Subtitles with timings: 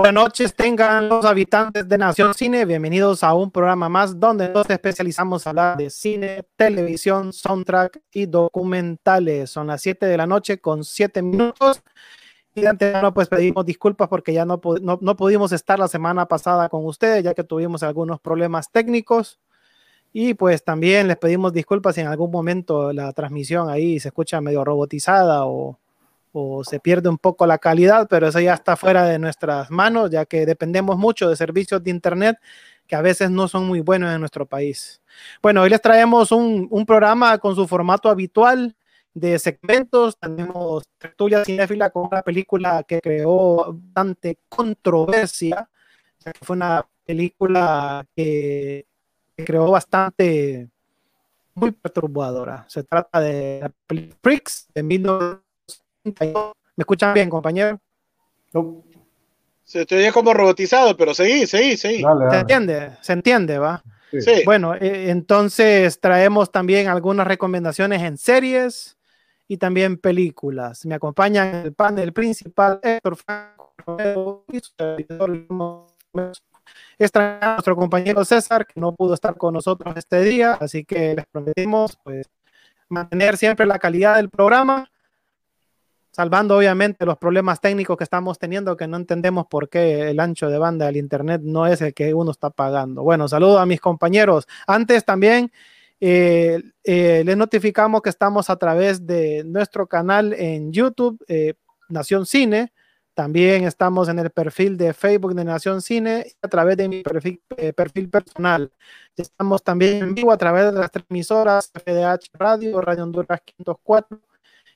[0.00, 2.64] Buenas noches, tengan los habitantes de Nación Cine.
[2.64, 8.24] Bienvenidos a un programa más donde nos especializamos en hablar de cine, televisión, soundtrack y
[8.24, 9.50] documentales.
[9.50, 11.82] Son las 7 de la noche con 7 minutos.
[12.54, 16.70] Y antemano, pues pedimos disculpas porque ya no, no, no pudimos estar la semana pasada
[16.70, 19.38] con ustedes, ya que tuvimos algunos problemas técnicos.
[20.14, 24.40] Y pues también les pedimos disculpas si en algún momento la transmisión ahí se escucha
[24.40, 25.78] medio robotizada o,
[26.32, 30.10] o se pierde un poco la calidad, pero eso ya está fuera de nuestras manos,
[30.10, 32.38] ya que dependemos mucho de servicios de Internet
[32.86, 35.00] que a veces no son muy buenos en nuestro país.
[35.40, 38.74] Bueno, hoy les traemos un, un programa con su formato habitual
[39.14, 40.18] de segmentos.
[40.18, 45.68] Tenemos Tertulia Cinéfila con una película que creó bastante controversia,
[46.42, 48.86] fue una película que,
[49.36, 50.68] creó bastante
[51.54, 52.66] muy perturbadora.
[52.68, 53.72] Se trata de
[54.22, 55.40] Freaks de 19
[56.04, 56.14] ¿Me
[56.82, 57.80] escuchan bien, compañero?
[58.52, 58.82] No.
[59.62, 62.02] Se te oye como robotizado, pero seguí, seguí, seguí.
[62.30, 62.96] ¿Se entiende?
[63.00, 63.82] ¿Se entiende, va?
[64.10, 64.42] Sí.
[64.44, 68.96] Bueno, eh, entonces traemos también algunas recomendaciones en series
[69.46, 70.84] y también películas.
[70.86, 74.60] Me acompañan el panel principal Héctor Franco y
[77.14, 81.26] a nuestro compañero César, que no pudo estar con nosotros este día, así que les
[81.26, 82.28] prometimos pues
[82.88, 84.89] mantener siempre la calidad del programa
[86.10, 90.48] salvando obviamente los problemas técnicos que estamos teniendo, que no entendemos por qué el ancho
[90.48, 93.02] de banda del Internet no es el que uno está pagando.
[93.02, 94.46] Bueno, saludo a mis compañeros.
[94.66, 95.52] Antes también
[96.00, 101.54] eh, eh, les notificamos que estamos a través de nuestro canal en YouTube, eh,
[101.88, 102.72] Nación Cine.
[103.14, 107.02] También estamos en el perfil de Facebook de Nación Cine y a través de mi
[107.02, 107.40] perfil,
[107.76, 108.72] perfil personal.
[109.16, 114.29] Estamos también en vivo a través de las transmisoras FDH Radio, Radio Honduras 504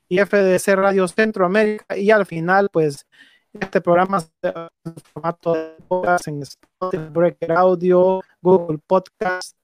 [0.09, 3.07] y FDC Radio Centroamérica y al final pues
[3.59, 9.57] este programa en formato de podcast en Spotify, Breaker Audio, Google Podcast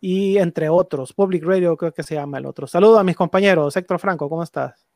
[0.00, 2.66] y entre otros, Public Radio creo que se llama el otro.
[2.66, 4.86] Saludo a mis compañeros, Héctor Franco, ¿cómo estás?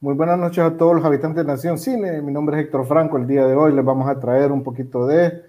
[0.00, 3.18] Muy buenas noches a todos los habitantes de Nación Cine, mi nombre es Héctor Franco,
[3.18, 5.44] el día de hoy les vamos a traer un poquito de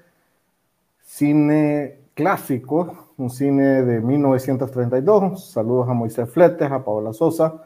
[1.01, 7.63] cine clásico, un cine de 1932, saludos a Moisés Fletes, a Paola Sosa,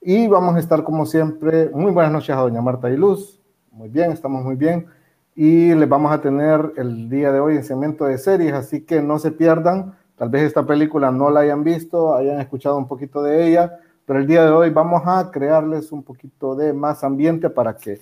[0.00, 3.40] y vamos a estar como siempre, muy buenas noches a doña Marta y Luz,
[3.70, 4.86] muy bien, estamos muy bien.
[5.34, 9.00] Y les vamos a tener el día de hoy en segmento de series, así que
[9.00, 9.94] no se pierdan.
[10.16, 14.18] Tal vez esta película no la hayan visto, hayan escuchado un poquito de ella, pero
[14.18, 18.00] el día de hoy vamos a crearles un poquito de más ambiente para que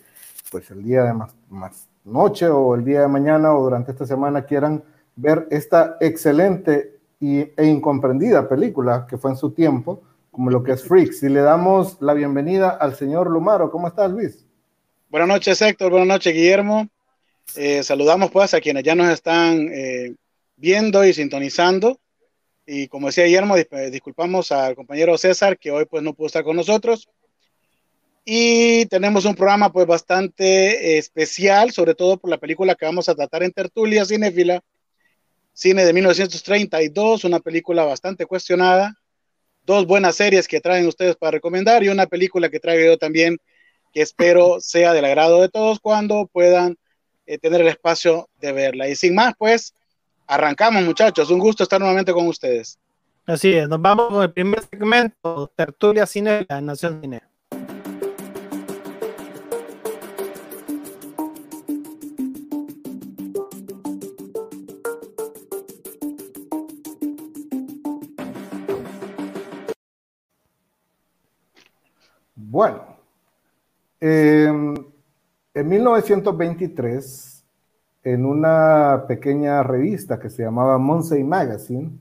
[0.51, 4.07] pues el día de más, más noche o el día de mañana o durante esta
[4.07, 4.83] semana quieran
[5.15, 10.03] ver esta excelente y, e incomprendida película que fue en su tiempo,
[10.39, 11.25] como lo que es Freaks.
[11.25, 13.73] Y le damos la bienvenida al señor Lumaro.
[13.73, 14.47] ¿Cómo estás, Luis?
[15.09, 15.91] Buenas noches, Héctor.
[15.91, 16.89] Buenas noches, Guillermo.
[17.57, 20.15] Eh, saludamos pues a quienes ya nos están eh,
[20.55, 21.99] viendo y sintonizando.
[22.65, 23.57] Y como decía Guillermo,
[23.91, 27.09] disculpamos al compañero César que hoy pues no pudo estar con nosotros.
[28.25, 30.45] Y tenemos un programa pues bastante
[30.95, 34.63] eh, especial, sobre todo por la película que vamos a tratar en Tertulia Cinéfila,
[35.53, 38.95] cine de 1932, una película bastante cuestionada,
[39.69, 43.37] dos buenas series que traen ustedes para recomendar y una película que traigo yo también
[43.93, 46.77] que espero sea del agrado de todos cuando puedan
[47.27, 48.89] eh, tener el espacio de verla.
[48.89, 49.75] Y sin más, pues,
[50.27, 51.31] arrancamos muchachos.
[51.31, 52.79] Un gusto estar nuevamente con ustedes.
[53.27, 57.28] Así es, nos vamos con el primer segmento, Tertulia Cine, la Nación Cine.
[72.59, 72.81] Bueno,
[74.01, 74.75] em,
[75.55, 77.45] en 1923,
[78.03, 81.93] en una pequeña revista que se llamaba Monsey Magazine,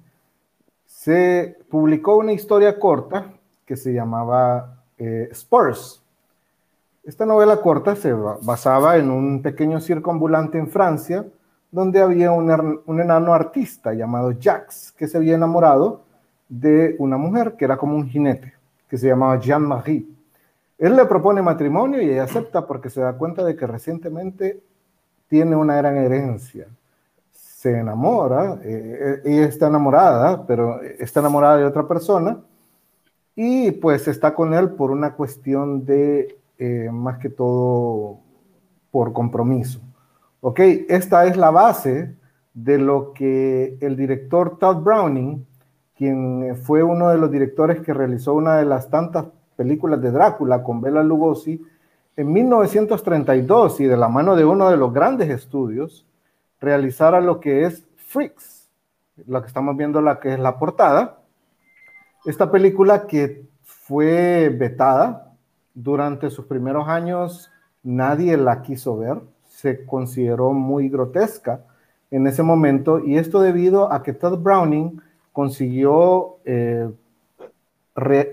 [0.83, 3.33] se publicó una historia corta
[3.67, 6.01] que se llamaba eh, Spurs.
[7.03, 11.23] Esta novela corta se basaba en un pequeño circo ambulante en Francia,
[11.69, 16.01] donde había un, un enano artista llamado Jacques, que se había enamorado
[16.49, 18.55] de una mujer que era como un jinete,
[18.89, 20.16] que se llamaba Jean-Marie.
[20.77, 24.61] Él le propone matrimonio y ella acepta porque se da cuenta de que recientemente
[25.27, 26.67] tiene una gran herencia.
[27.31, 32.39] Se enamora, eh, ella está enamorada, pero está enamorada de otra persona
[33.35, 38.19] y pues está con él por una cuestión de, eh, más que todo,
[38.91, 39.79] por compromiso.
[40.41, 40.59] Ok,
[40.89, 42.15] esta es la base
[42.53, 45.45] de lo que el director Todd Browning,
[45.95, 49.25] quien fue uno de los directores que realizó una de las tantas
[49.57, 51.61] películas de Drácula con Bela Lugosi,
[52.15, 56.05] en 1932 y de la mano de uno de los grandes estudios,
[56.61, 58.69] realizara lo que es Freaks,
[59.25, 61.19] lo que estamos viendo, la que es la portada.
[62.25, 65.33] Esta película que fue vetada
[65.73, 67.51] durante sus primeros años,
[67.83, 71.61] nadie la quiso ver, se consideró muy grotesca
[72.09, 75.01] en ese momento, y esto debido a que Todd Browning
[75.33, 76.89] consiguió eh,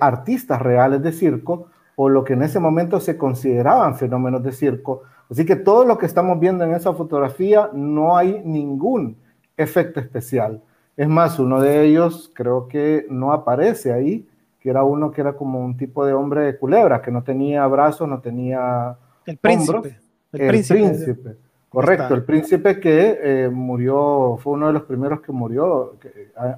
[0.00, 5.02] artistas reales de circo o lo que en ese momento se consideraban fenómenos de circo.
[5.31, 9.16] Así que todo lo que estamos viendo en esa fotografía no hay ningún
[9.56, 10.62] efecto especial.
[10.96, 14.28] Es más, uno de ellos creo que no aparece ahí,
[14.61, 17.67] que era uno que era como un tipo de hombre de culebra, que no tenía
[17.67, 18.96] brazos, no tenía
[19.26, 19.99] el príncipe.
[20.32, 21.37] El, príncipe.
[21.69, 25.96] Correcto, el príncipe que eh, murió, fue uno de los primeros que murió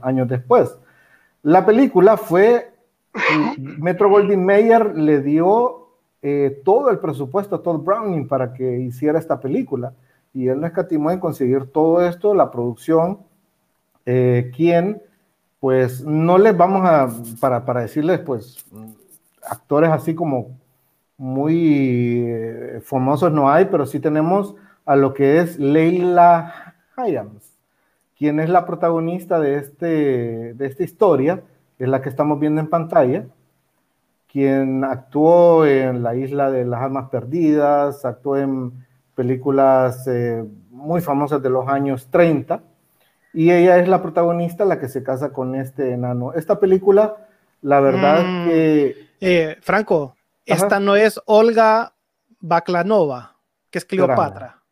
[0.02, 0.78] años después.
[1.42, 2.75] La película fue
[3.58, 5.88] Metro Goldwyn Mayer le dio
[6.22, 9.94] eh, todo el presupuesto a Todd Browning para que hiciera esta película.
[10.32, 13.20] Y él no escatimó en conseguir todo esto, la producción,
[14.04, 15.02] eh, quien,
[15.60, 17.08] pues, no les vamos a,
[17.40, 18.66] para, para decirles, pues,
[19.42, 20.58] actores así como
[21.16, 24.54] muy eh, famosos no hay, pero sí tenemos
[24.84, 27.56] a lo que es Leila Hyams,
[28.16, 31.42] quien es la protagonista de, este, de esta historia
[31.78, 33.26] es la que estamos viendo en pantalla,
[34.30, 38.72] quien actuó en La Isla de las Almas Perdidas, actuó en
[39.14, 42.60] películas eh, muy famosas de los años 30,
[43.32, 46.32] y ella es la protagonista, la que se casa con este enano.
[46.32, 47.16] Esta película,
[47.62, 48.48] la verdad mm.
[48.48, 49.08] que...
[49.20, 51.92] Eh, Franco, esta no es Olga
[52.40, 53.36] Baklanova,
[53.70, 54.62] que es Cleopatra.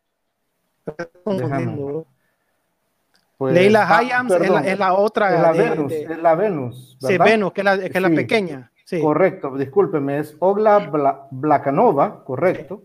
[3.37, 5.35] Pues, Leila ah, Hayams es, la, otra.
[5.35, 6.97] Es la Venus, es la Venus.
[7.01, 8.71] Sí, Venus, que es la, que la pequeña.
[8.85, 9.01] Sí.
[9.01, 12.83] Correcto, discúlpeme, es Ogla Blakanova, correcto,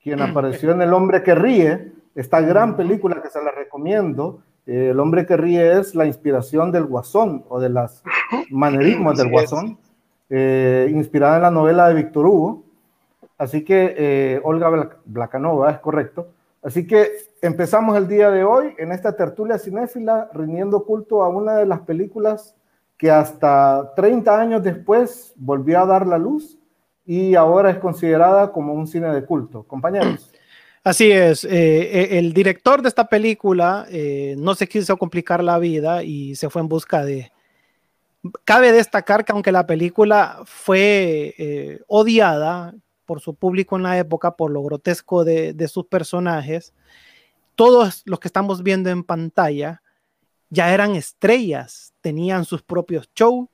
[0.00, 4.42] quien apareció en El hombre que ríe, esta gran película que se la recomiendo.
[4.64, 8.02] el hombre que ríe es la inspiración del guasón o de las
[8.50, 9.78] manerismos del guasón,
[10.30, 12.62] eh, inspirada en la novela de Víctor Hugo.
[13.36, 16.28] Así que eh, Olga Blakanova es correcto.
[16.62, 17.10] Así que
[17.40, 21.80] empezamos el día de hoy en esta tertulia cinéfila rindiendo culto a una de las
[21.80, 22.54] películas
[22.98, 26.58] que hasta 30 años después volvió a dar la luz
[27.06, 29.62] y ahora es considerada como un cine de culto.
[29.62, 30.30] Compañeros.
[30.84, 35.58] Así es, eh, eh, el director de esta película eh, no se quiso complicar la
[35.58, 37.32] vida y se fue en busca de...
[38.44, 42.74] Cabe destacar que aunque la película fue odiada,
[43.10, 46.72] por su público en la época, por lo grotesco de, sus personajes,
[47.56, 49.82] todos los que estamos viendo en pantalla
[50.48, 53.48] ya eran estrellas, tenían sus propios shows,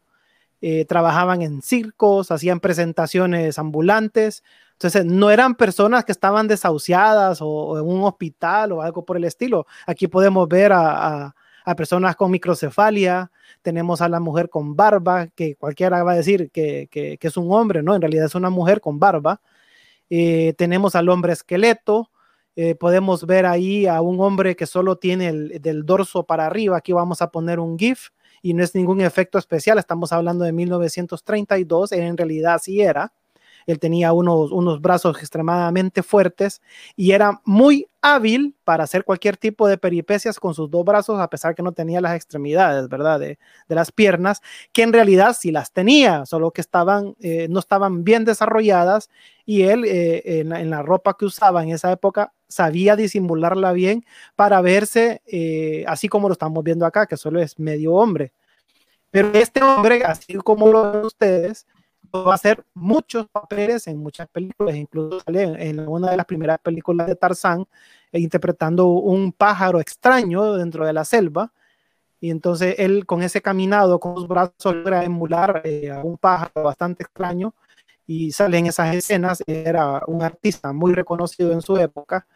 [0.61, 4.45] eh, trabajaban en circos, hacían presentaciones ambulantes.
[4.73, 9.25] Entonces, no eran personas que estaban desahuciadas o, en un hospital o algo por el
[9.25, 9.67] estilo.
[9.87, 11.35] Aquí podemos ver a,
[11.75, 13.31] personas con microcefalia,
[13.63, 16.89] tenemos a la mujer con barba, que cualquiera va a decir que,
[17.21, 17.95] es un hombre, ¿no?
[17.95, 19.41] En realidad es una mujer con barba.
[20.09, 22.11] Eh, tenemos al hombre esqueleto,
[22.55, 26.77] eh, podemos ver ahí a un hombre que solo tiene el del dorso para arriba,
[26.77, 30.53] aquí vamos a poner un GIF y no es ningún efecto especial, estamos hablando de
[30.53, 33.13] 1932, en realidad sí era.
[33.67, 36.63] Él tenía unos, unos brazos extremadamente fuertes
[36.95, 41.29] y era muy hábil para hacer cualquier tipo de peripecias con sus dos brazos, a
[41.29, 43.19] pesar que no tenía las extremidades, ¿verdad?
[43.19, 44.41] De, las piernas,
[44.73, 49.11] que en realidad sí las tenía, solo que estaban, eh, no estaban bien desarrolladas
[49.45, 54.05] y él eh, en, la ropa que usaba en esa época sabía disimularla bien
[54.37, 58.33] para verse eh, así como lo estamos viendo acá, que solo es medio hombre.
[59.11, 61.67] Pero este hombre, así como lo ven ustedes,
[62.15, 66.59] va a hacer muchos papeles en muchas películas, incluso sale en, una de las primeras
[66.59, 67.67] películas de Tarzán,
[68.13, 71.53] eh, interpretando un pájaro extraño dentro de la selva.
[72.21, 76.63] Y entonces él con ese caminado, con sus brazos, logra emular eh, a un pájaro
[76.63, 77.55] bastante extraño
[78.07, 79.43] y sale en esas escenas.
[79.47, 82.27] Era un artista muy reconocido en su época,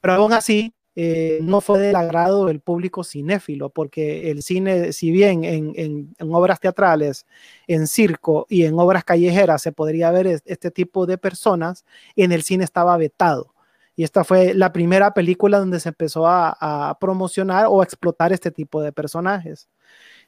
[0.00, 5.10] pero aún así eh, no fue del agrado del público cinéfilo, porque el cine, si
[5.10, 7.26] bien en, obras teatrales,
[7.66, 11.84] en circo y en obras callejeras se podría ver este tipo de personas,
[12.16, 13.54] en el cine estaba vetado.
[13.96, 18.50] Y esta fue la primera película donde se empezó a, promocionar o a explotar este
[18.50, 19.68] tipo de personajes.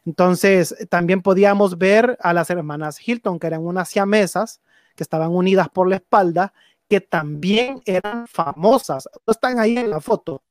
[0.06, 4.60] Entonces, también podíamos ver a las hermanas Hilton, que eran unas siamesas
[4.96, 6.52] que estaban unidas por la espalda,
[6.88, 9.08] que también eran famosas.
[9.26, 10.42] Están ahí en la foto,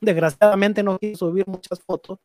[0.00, 2.18] Desgraciadamente no quiso subir muchas fotos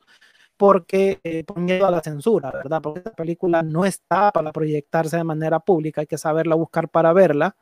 [0.59, 2.81] porque eh, por miedo a la censura, ¿verdad?
[2.81, 7.13] Porque esta película no está para proyectarse de manera pública, hay que saberla buscar para
[7.13, 7.55] verla.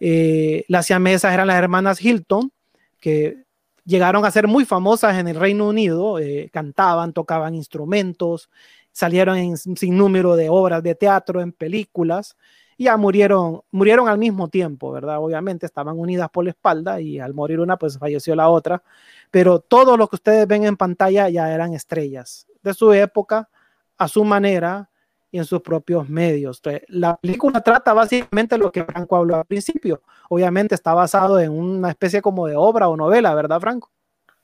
[0.00, 2.50] Eh, las siamesas eran las hermanas Hilton,
[2.98, 3.44] que
[3.84, 8.48] llegaron a ser muy famosas en el Reino Unido, eh, cantaban, tocaban instrumentos,
[8.90, 12.38] salieron en sin número de obras de teatro, en películas,
[12.78, 15.18] ya murieron, murieron al mismo tiempo, ¿verdad?
[15.18, 18.82] Obviamente estaban unidas por la espalda y al morir una, pues falleció la otra,
[19.30, 23.48] pero todo lo que ustedes ven en pantalla ya eran estrellas de su época,
[23.96, 24.90] a su manera
[25.30, 26.62] y en sus propios medios.
[26.88, 30.00] la película trata básicamente lo que Franco habló al principio.
[30.28, 33.90] Obviamente está basado en una especie como de obra o novela, ¿verdad, Franco?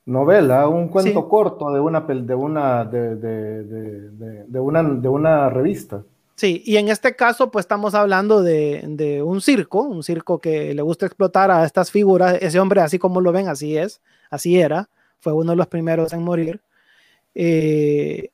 [0.07, 6.03] Novela, un cuento corto de una, de, una, de, de, una, de una revista.
[6.41, 10.81] Sí, y en este caso, pues estamos hablando de, un circo, un circo que le
[10.81, 12.39] gusta explotar a estas figuras.
[12.41, 16.15] Ese hombre, así como lo ven, así es, así era, fue uno de los primeros
[16.15, 16.63] en morir.
[17.35, 18.31] Eh,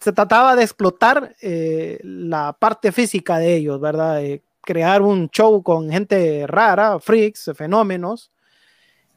[0.00, 4.20] se trataba de explotar eh, la parte física de ellos, ¿verdad?
[4.62, 8.32] crear un show con gente rara, freaks, fenómenos.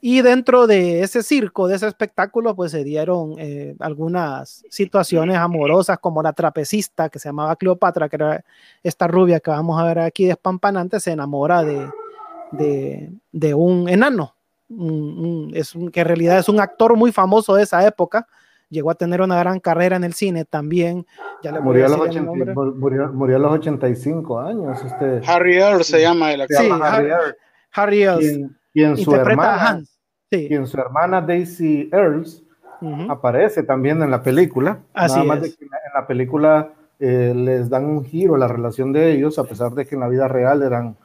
[0.02, 6.00] Y dentro de ese circo, de ese espectáculo, pues se dieron eh, algunas situaciones amorosas,
[6.00, 8.46] como la trapecista que se llamaba Cleopatra, que era
[8.82, 11.90] esta rubia que vamos a ver aquí despampanante, se enamora de,
[13.32, 14.36] de, un enano,
[15.54, 18.26] es que en realidad es un actor muy famoso de esa época,
[18.70, 21.06] llegó a tener una gran carrera en el cine también.
[21.44, 22.00] Ya le murió, a los
[23.16, 24.78] murió, a los 85 años.
[24.86, 26.62] Este, Harry Earl se llama el actor.
[26.62, 27.12] Sí, Harry,
[27.72, 28.59] Harry Earl.
[28.88, 29.84] Quien, su hermana,
[30.30, 32.44] quien su hermana Daisy Earls
[33.10, 34.80] aparece también en la película.
[34.94, 38.48] Así Nada más De que en la película eh, les dan un giro a la
[38.48, 40.96] relación de ellos, a pesar de que en la vida real eran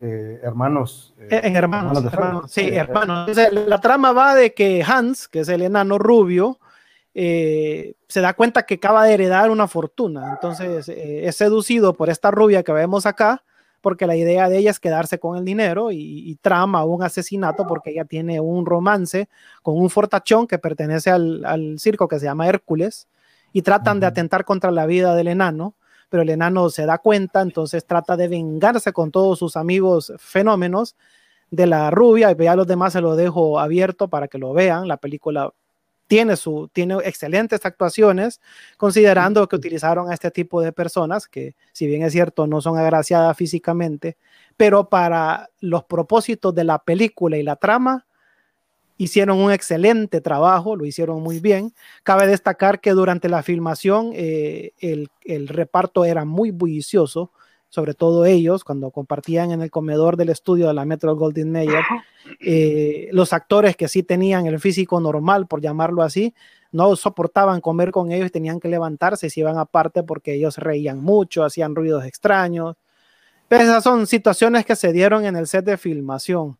[0.00, 1.14] eh, hermanos.
[1.18, 3.30] Eh, en hermanos, hermanos, sí, hermanos.
[3.52, 6.58] la trama va de que Hans, que es el enano rubio,
[7.18, 10.32] eh, se da cuenta que acaba de heredar una fortuna.
[10.32, 13.42] Entonces eh, es seducido por esta rubia que vemos acá,
[13.80, 17.90] porque la idea de ella es quedarse con el dinero y, trama un asesinato porque
[17.90, 19.28] ella tiene un romance
[19.62, 23.08] con un fortachón que pertenece al, circo que se llama Hércules
[23.52, 25.74] y tratan de atentar contra la vida del enano,
[26.08, 30.96] pero el enano se da cuenta, entonces trata de vengarse con todos sus amigos fenómenos
[31.50, 34.88] de la rubia y ya los demás se lo dejo abierto para que lo vean.
[34.88, 35.52] La película
[36.06, 38.40] tiene, su, tiene excelentes actuaciones,
[38.76, 42.78] considerando que utilizaron a este tipo de personas, que si bien es cierto, no son
[42.78, 44.16] agraciadas físicamente,
[44.56, 48.06] pero para los propósitos de la película y la trama,
[48.98, 51.74] hicieron un excelente trabajo, lo hicieron muy bien.
[52.02, 57.30] Cabe destacar que durante la filmación eh, el, el, reparto era muy bullicioso,
[57.68, 61.84] sobre todo ellos, cuando compartían en el comedor del estudio de la Metro Golden Mayer,
[62.40, 66.34] eh, los actores que sí tenían el físico normal, por llamarlo así,
[66.72, 70.58] no soportaban comer con ellos y tenían que levantarse y se iban aparte porque ellos
[70.58, 72.76] reían mucho, hacían ruidos extraños.
[73.48, 76.58] Pero esas son situaciones que se dieron en el set de filmación.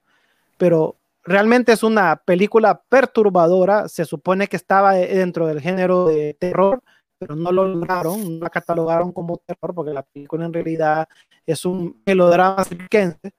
[0.56, 6.82] Pero realmente es una película perturbadora, se supone que estaba dentro del género de terror,
[7.18, 11.08] pero no lo lograron, no la catalogaron como terror, porque la película en realidad
[11.46, 13.32] es un melodrama circense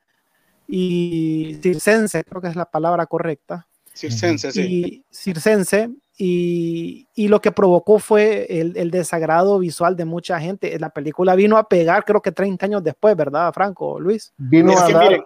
[0.67, 3.67] y circense, creo que es la palabra correcta.
[3.93, 4.62] Circense, sí.
[4.62, 10.77] Y, circense, y, y, lo que provocó fue el, el, desagrado visual de mucha gente.
[10.79, 14.34] La película vino a pegar, creo que 30 años después, ¿verdad, Franco, Luis?
[14.38, 15.25] Vino a dar...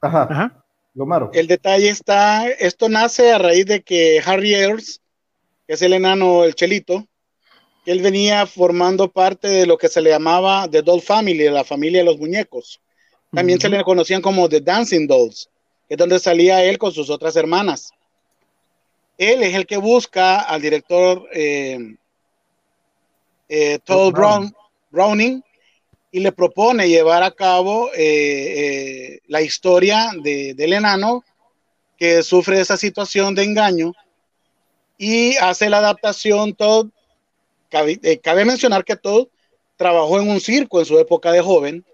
[0.00, 0.22] Ajá.
[0.30, 0.64] Ajá.
[0.94, 1.30] Lo malo.
[1.32, 5.00] El detalle está, esto nace a raíz de que Harry Ayers,
[5.66, 7.06] que es el enano, el chelito,
[7.88, 12.00] él venía formando parte de lo que se le llamaba The Doll Family, la familia
[12.00, 12.82] de los muñecos.
[13.32, 15.48] También se le conocían como The Dancing Dolls,
[15.88, 17.92] que es donde salía él con sus otras hermanas.
[19.16, 21.96] Él es el que busca al director eh,
[23.48, 24.54] eh, Todd Brown,
[24.90, 25.42] Browning
[26.12, 31.24] y le propone llevar a cabo eh, la historia de, del enano
[31.96, 33.94] que sufre esa situación de engaño
[34.98, 36.90] y hace la adaptación Todd
[37.70, 39.28] eh, cabe, mencionar que Todd
[39.76, 41.84] trabajó en un circo en su época de joven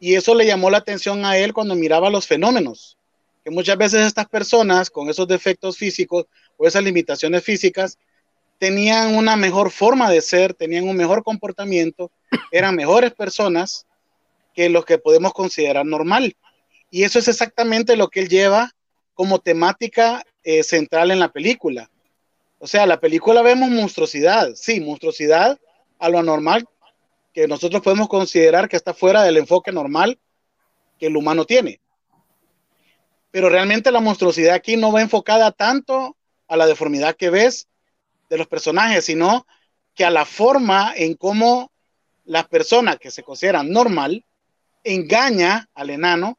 [0.00, 2.96] y eso le llamó la atención a él cuando miraba los fenómenos,
[3.44, 7.98] que muchas veces estas personas con esos defectos físicos o esas limitaciones físicas
[8.58, 12.10] tenían una mejor forma de ser, tenían un mejor comportamiento,
[12.52, 13.86] eran mejores personas
[14.54, 16.36] que los que podemos considerar normal.
[16.90, 18.74] Y eso es exactamente lo que él lleva
[19.14, 21.90] como temática eh, central en la película.
[22.58, 25.58] O sea, la película vemos monstruosidad, sí, monstruosidad
[25.98, 26.66] a lo anormal
[27.32, 30.18] que nosotros podemos considerar que está fuera del enfoque normal
[30.98, 31.80] que el humano tiene.
[33.30, 36.16] Pero realmente la monstruosidad aquí no va enfocada tanto
[36.48, 37.68] a la deformidad que ves
[38.28, 39.46] de los personajes, sino
[39.94, 41.70] que a la forma en cómo
[42.24, 44.24] las personas que se consideran normal
[44.82, 46.38] engaña al enano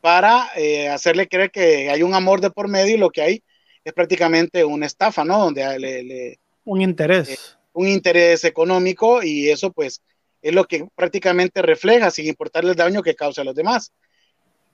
[0.00, 3.42] para eh, hacerle creer que hay un amor de por medio y lo que hay
[3.86, 5.38] es prácticamente una estafa, ¿no?
[5.38, 7.28] Donde le, un interés.
[7.28, 7.38] Eh,
[7.72, 10.02] un interés económico y eso pues
[10.42, 13.92] es lo que prácticamente refleja sin importarle el daño que causa a los demás.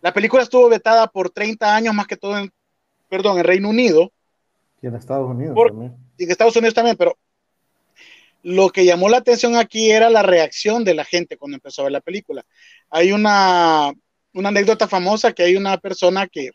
[0.01, 2.51] La película estuvo vetada por 30 años más que todo en,
[3.11, 4.11] perdón, en Reino Unido.
[4.81, 5.95] Y en Estados Unidos también.
[6.17, 7.19] Y en Estados Unidos también, pero
[8.43, 11.85] lo que llamó la atención aquí era la reacción de la gente cuando empezó a
[11.85, 12.47] ver la película.
[12.89, 13.93] Hay una,
[14.33, 16.53] una anécdota famosa que hay una persona que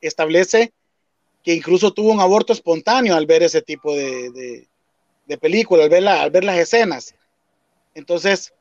[0.00, 0.72] establece
[1.42, 4.66] que incluso tuvo un aborto espontáneo al ver ese tipo de,
[5.26, 7.14] de, película, al ver, al ver las escenas.
[7.94, 8.52] Entonces,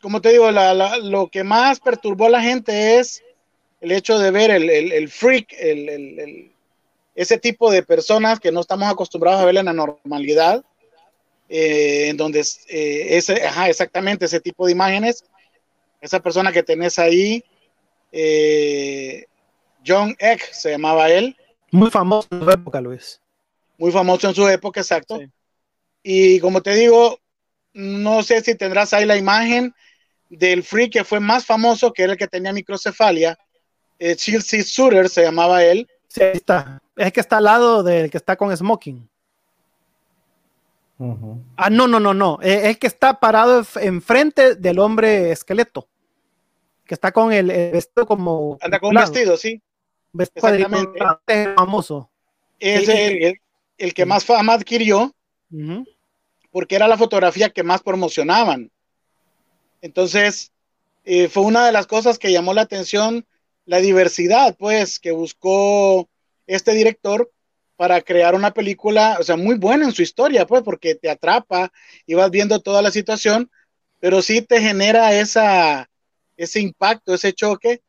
[0.00, 3.22] como te digo, lo que más perturbó a la gente es
[3.80, 6.52] el hecho de ver el, el, freak, el,
[7.14, 10.62] ese tipo de personas que no estamos acostumbrados a ver en la normalidad,
[11.48, 15.24] eh, en donde eh, ese, ajá, exactamente ese tipo de imágenes,
[16.00, 17.42] esa persona que tenés ahí,
[18.12, 19.24] eh,
[19.86, 21.36] John Eck se llamaba él.
[21.70, 23.20] Muy famoso en su época, Luis.
[23.78, 25.20] Muy famoso en su época, exacto.
[26.02, 27.18] Y como te digo,
[27.72, 29.74] no sé si tendrás ahí la imagen
[30.28, 33.38] del freak que fue más famoso, que era el que tenía microcefalia.
[33.98, 35.88] Eh, Chelsea Sutter se llamaba él.
[36.08, 36.80] Sí, está.
[36.96, 39.08] Es que está al lado del que está con smoking.
[41.56, 42.38] Ah, no, no, no, no.
[42.42, 45.88] Es el que está parado enfrente del hombre esqueleto.
[46.84, 48.58] Que está con el, vestido como.
[48.60, 49.62] Anda con un vestido, sí.
[50.18, 50.98] Exactamente.
[51.56, 52.10] famoso.
[52.58, 55.14] Es el, que más fama adquirió
[56.50, 58.70] porque era la fotografía que más promocionaban.
[59.80, 60.52] Entonces,
[61.04, 63.24] eh, fue una de las cosas que llamó la atención
[63.70, 66.08] la diversidad, pues, que buscó
[66.46, 67.30] este director
[67.76, 71.72] para crear una película, o sea, muy buena en su historia, pues, porque te atrapa
[72.04, 73.50] y vas viendo toda la situación,
[74.00, 75.88] pero sí te genera esa,
[76.36, 77.80] ese impacto, ese choque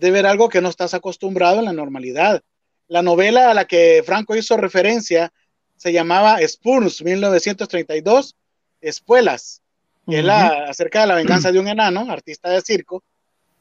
[0.00, 2.42] de ver algo que no estás acostumbrado en la normalidad.
[2.88, 5.30] La novela a la que Franco hizo referencia
[5.76, 8.34] se llamaba Spurs 1932,
[8.80, 9.60] Espuelas,
[10.08, 13.04] que es la, acerca de la venganza de un enano, artista de circo,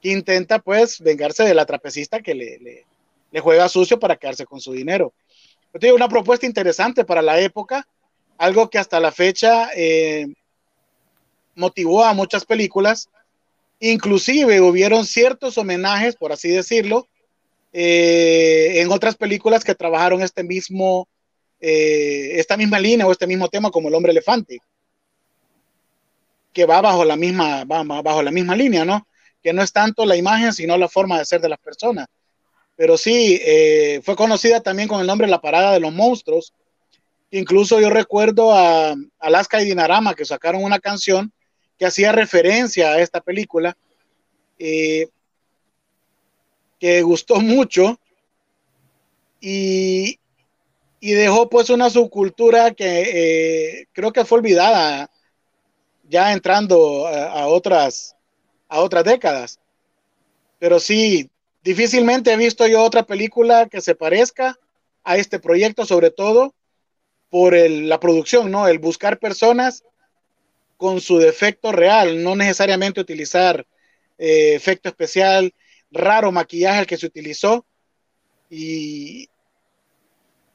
[0.01, 2.85] que intenta pues vengarse de la trapecista que le,
[3.31, 5.13] le, juega sucio para quedarse con su dinero.
[5.79, 7.85] Yo una propuesta interesante para la época,
[8.37, 10.25] algo que hasta la fecha eh,
[11.55, 13.09] motivó a muchas películas,
[13.79, 17.07] inclusive hubieron ciertos homenajes, por así decirlo,
[17.71, 21.07] eh, en otras películas que trabajaron este mismo
[21.61, 24.59] eh, esta misma línea o este mismo tema como el hombre elefante,
[26.53, 29.05] que va bajo la misma, va bajo la misma línea, ¿no?
[29.43, 32.07] Que no es tanto la imagen, sino la forma de ser de las personas.
[32.75, 36.53] Pero sí, eh, fue conocida también con el nombre La Parada de los Monstruos.
[37.29, 41.31] Incluso yo recuerdo a Alaska y Dinarama que sacaron una canción
[41.79, 43.75] que hacía referencia a esta película,
[44.59, 45.07] eh,
[46.77, 47.97] que gustó mucho.
[49.41, 50.19] Y,
[50.99, 53.03] y dejó pues una subcultura que
[53.81, 55.09] eh, creo que fue olvidada
[56.09, 58.15] ya entrando a, otras
[58.67, 59.59] a otras décadas.
[60.57, 61.29] Pero sí,
[61.63, 64.59] difícilmente he visto yo otra película que se parezca
[65.05, 66.53] a este proyecto, sobre todo
[67.29, 68.67] por la producción, ¿no?
[68.67, 69.83] El buscar personas
[70.79, 73.67] con su defecto real, no necesariamente utilizar
[74.17, 75.53] eh, efecto especial,
[75.91, 77.65] raro maquillaje que se utilizó.
[78.49, 79.27] Y,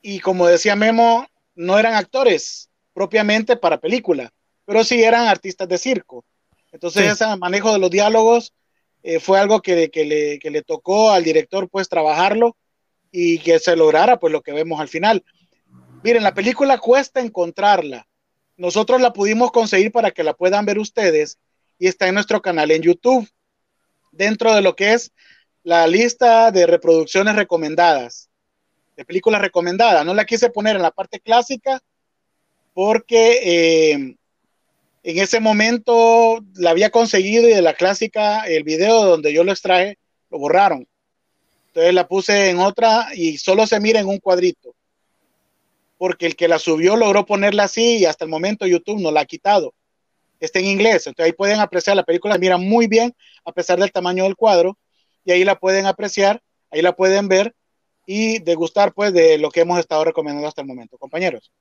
[0.00, 4.32] y como decía Memo, no eran actores propiamente para película,
[4.64, 6.24] pero sí eran artistas de circo.
[6.72, 8.54] Entonces ese manejo de los diálogos
[9.02, 12.56] eh, fue algo que, le, le, tocó al director pues trabajarlo
[13.12, 15.22] y que se lograra pues lo que vemos al final.
[16.02, 18.06] Miren, la película cuesta encontrarla.
[18.56, 21.38] Nosotros la pudimos conseguir para que la puedan ver ustedes
[21.78, 23.28] y está en nuestro canal en YouTube,
[24.12, 25.12] dentro de lo que es
[25.62, 28.30] la lista de reproducciones recomendadas
[28.96, 30.04] de películas recomendadas.
[30.04, 31.80] No la quise poner en la parte clásica
[32.72, 33.92] porque eh,
[35.02, 39.52] en ese momento la había conseguido y de la clásica, el video donde yo lo
[39.52, 39.98] extraje,
[40.30, 40.86] lo borraron.
[41.68, 44.74] Entonces la puse en otra y solo se mira en un cuadrito.
[45.96, 49.20] Porque el que la subió logró ponerla así y hasta el momento YouTube no la
[49.20, 49.74] ha quitado.
[50.40, 53.92] Está en inglés, entonces ahí pueden apreciar la película, mira muy bien a pesar del
[53.92, 54.76] tamaño del cuadro
[55.24, 57.54] y ahí la pueden apreciar, ahí la pueden ver
[58.06, 61.52] y degustar pues de lo que hemos estado recomendando hasta el momento, compañeros.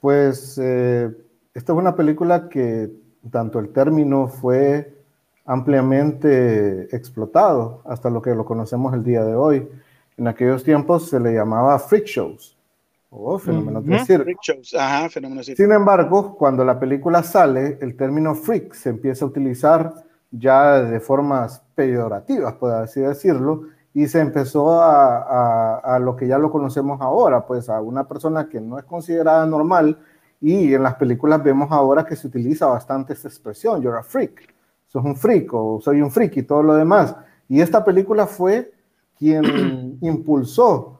[0.00, 1.10] Pues eh,
[1.52, 2.90] esta es una película que
[3.30, 4.94] tanto el término fue
[5.44, 9.68] ampliamente explotado hasta lo que lo conocemos el día de hoy.
[10.16, 12.55] En aquellos tiempos se le llamaba freak shows
[13.18, 14.30] o fenómenos de circo.
[14.78, 19.94] Ajá, fenómenos Sin embargo, cuando la película sale, el término freak se empieza a utilizar
[20.30, 23.62] ya de formas peyorativas, por así decirlo,
[23.94, 28.48] y se empezó a, a, lo que ya lo conocemos ahora, pues a una persona
[28.48, 29.98] que no es considerada normal,
[30.40, 34.54] y en las películas vemos ahora que se utiliza bastante esta expresión, you're a freak,
[34.86, 37.16] sos un freak o soy un freak y todo lo demás.
[37.48, 38.72] Y esta película fue
[39.18, 40.95] quien impulsó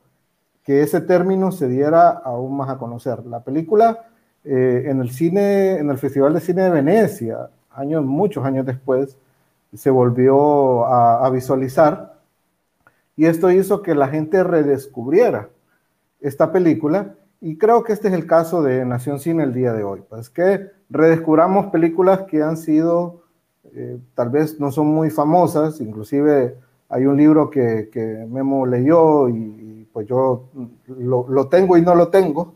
[0.66, 3.24] que ese término se diera aún más a conocer.
[3.24, 4.07] La película
[4.44, 9.16] eh, en el cine, en el Festival de Cine de Venecia, años, muchos años después,
[9.72, 12.16] se volvió a, visualizar
[13.14, 15.50] y esto hizo que la gente redescubriera
[16.20, 19.85] esta película y creo que este es el caso de Nación Cine el día de
[19.85, 23.22] hoy, pues que redescubramos películas que han sido,
[23.74, 26.57] eh, tal vez no son muy famosas, inclusive
[26.88, 30.50] hay un libro que, que Memo leyó y, pues yo
[30.88, 32.52] lo, lo, tengo y no lo tengo,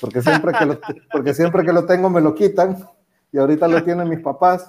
[0.00, 0.80] porque siempre, que lo,
[1.12, 2.78] porque siempre que lo tengo me lo quitan
[3.30, 4.68] y ahorita lo tienen mis papás.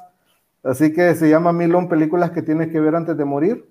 [0.62, 3.68] Así que se llama Milón Películas que tienes que ver antes de morir.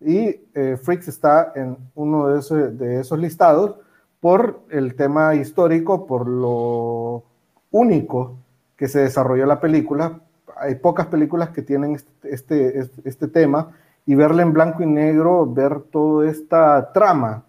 [0.00, 3.76] Y eh, Freaks está en uno de esos, de esos listados
[4.18, 7.22] por el tema histórico, por lo
[7.70, 8.38] único
[8.76, 10.22] que se desarrolló la película.
[10.56, 14.86] Hay pocas películas que tienen este, este, este, este tema y verla en blanco y
[14.86, 17.44] negro, ver toda esta trama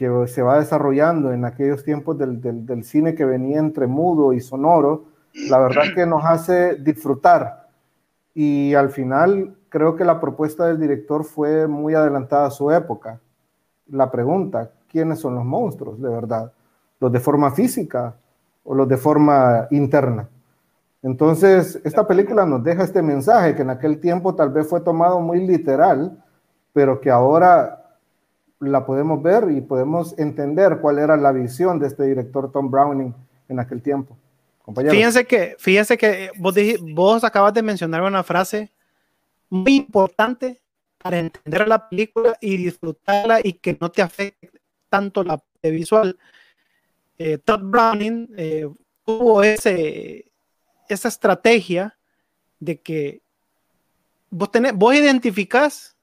[0.00, 5.04] que se va desarrollando en aquellos tiempos del, cine que venía entre mudo y sonoro,
[5.50, 7.68] la verdad que nos hace disfrutar.
[8.32, 13.20] Y al final creo que la propuesta del director fue muy adelantada a su época.
[13.88, 16.50] La pregunta, ¿quiénes son los monstruos de verdad?
[16.98, 18.14] ¿Los de forma física
[18.64, 20.26] o los de forma interna?
[21.02, 25.20] Entonces, esta película nos deja este mensaje que en aquel tiempo tal vez fue tomado
[25.20, 26.24] muy literal,
[26.72, 27.79] pero que ahora
[28.60, 33.14] la podemos ver y podemos entender cuál era la visión de este director Tom Browning
[33.48, 34.16] en aquel tiempo.
[34.74, 36.54] Fíjense que, fíjense que vos,
[36.94, 38.70] vos acabas de mencionar una frase
[39.48, 40.60] muy importante
[40.98, 44.50] para entender la película y disfrutarla y que no te afecte
[44.88, 46.18] tanto la parte visual.
[47.18, 48.68] Eh, Todd Browning eh,
[49.04, 50.30] tuvo ese,
[50.88, 51.96] esa estrategia
[52.60, 53.22] de que
[54.30, 55.96] vos, tenés, vos identificás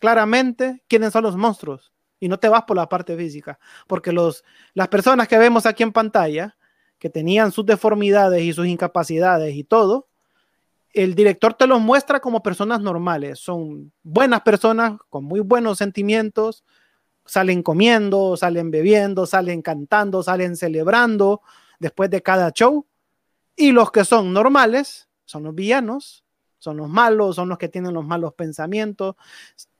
[0.00, 4.44] claramente quiénes son los monstruos y no te vas por la parte física, porque los,
[4.74, 6.56] las personas que vemos aquí en pantalla
[6.98, 10.08] que tenían sus deformidades y sus incapacidades y todo,
[10.92, 13.38] el director te los muestra como personas normales.
[13.38, 16.64] Son buenas personas con muy buenos sentimientos,
[17.24, 21.42] salen comiendo, salen bebiendo, salen cantando, salen celebrando
[21.78, 22.86] después de cada show.
[23.56, 26.24] Y los que son normales son los villanos,
[26.60, 29.16] son los malos, son los que tienen los malos pensamientos,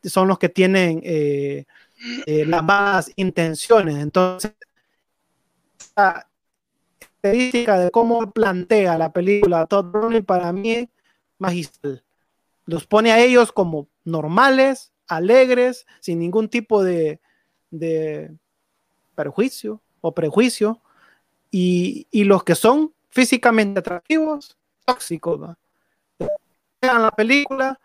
[0.03, 1.67] son los que tienen eh,
[2.27, 3.97] eh, las malas intenciones.
[3.97, 4.53] Entonces,
[5.95, 10.89] característica de cómo plantea la película Todd Browning para mí es
[11.39, 12.03] magistral.
[12.65, 17.21] Los pone a ellos como normales, alegres, sin ningún tipo de,
[17.71, 18.35] de
[19.15, 20.81] perjuicio o prejuicio,
[21.51, 25.57] y, y, los que son físicamente atractivos, tóxicos.
[26.81, 27.79] Vean la película,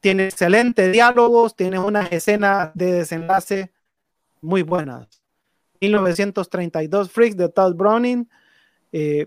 [0.00, 3.72] tiene excelentes diálogos, tiene unas escenas de desenlace
[4.40, 5.22] muy buenas.
[5.80, 8.28] 1932 Freaks de Todd Browning
[8.92, 9.26] eh,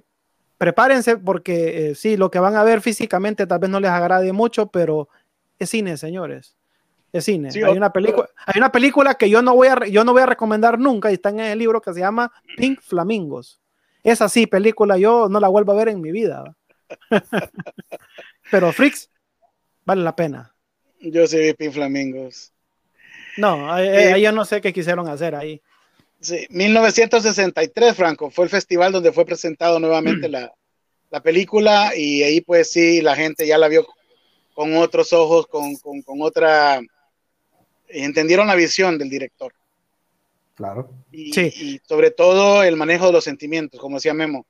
[0.57, 4.31] prepárense porque eh, sí, lo que van a ver físicamente tal vez no les agrade
[4.31, 5.09] mucho, pero
[5.59, 6.55] es cine, señores.
[7.11, 7.49] Es cine.
[7.53, 10.25] hay, una película, hay una película que yo no, voy a, yo no voy a
[10.25, 13.61] recomendar nunca y está en el libro que se llama Pink Flamingos.
[14.03, 16.55] Es así, película, yo no la vuelvo a ver en mi vida.
[18.51, 19.09] pero Freaks,
[19.85, 20.53] vale la pena.
[20.99, 22.51] Yo sí vi Pink Flamingos.
[23.37, 25.61] No, eh, yo no sé qué quisieron hacer ahí.
[26.19, 30.53] Sí, 1963, Franco, fue el festival donde fue presentado nuevamente la,
[31.11, 33.85] la, película y ahí pues sí, la gente ya la vio
[34.53, 36.81] con otros ojos, con, con, con otra...
[37.87, 39.53] Entendieron la visión del director.
[40.55, 40.89] Claro.
[41.11, 41.51] Y, sí.
[41.55, 44.47] y sobre todo el manejo de los sentimientos, como decía Memo.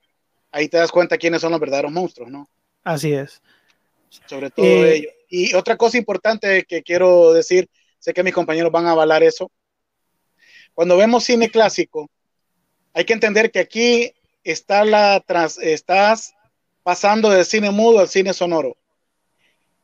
[0.51, 2.47] Ahí te das cuenta quiénes son los verdaderos monstruos, ¿no?
[2.83, 3.41] Así es.
[4.25, 5.09] Sobre todo eh, ello.
[5.29, 9.51] Y otra cosa importante que quiero decir, sé que mis compañeros van a avalar eso,
[10.73, 12.09] cuando vemos cine clásico,
[12.93, 16.33] hay que entender que aquí está la trans, estás
[16.83, 18.77] pasando del cine mudo al cine sonoro.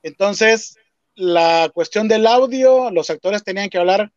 [0.04, 0.78] Entonces,
[1.16, 4.12] la cuestión del audio, los actores tenían que hablar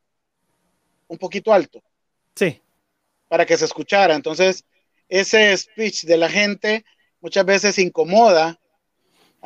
[1.09, 1.83] un poquito alto.
[2.35, 2.61] Sí.
[3.29, 4.15] Para que se escuchara.
[4.15, 4.65] Entonces,
[5.09, 6.85] ese speech de la gente
[7.21, 8.59] muchas veces incomoda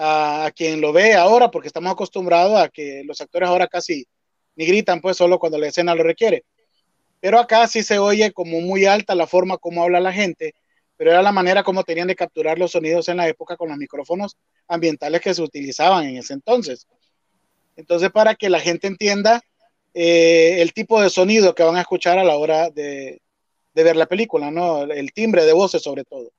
[0.01, 4.07] a, quien lo ve ahora, porque estamos acostumbrados a que los actores ahora casi
[4.55, 6.45] ni gritan, pues solo cuando la escena lo requiere.
[7.21, 10.55] Pero acá sí se oye como muy alta la forma como habla la gente,
[10.97, 13.77] pero era la manera como tenían de capturar los sonidos en la época con los
[13.77, 14.37] micrófonos
[14.69, 16.87] ambientales que se utilizaban en ese entonces.
[17.77, 19.43] Entonces, para que la gente entienda
[19.95, 23.21] eh, el tipo de sonido que van a escuchar a la hora de,
[23.75, 24.83] ver la película, ¿no?
[24.83, 26.33] El timbre de voces sobre todo.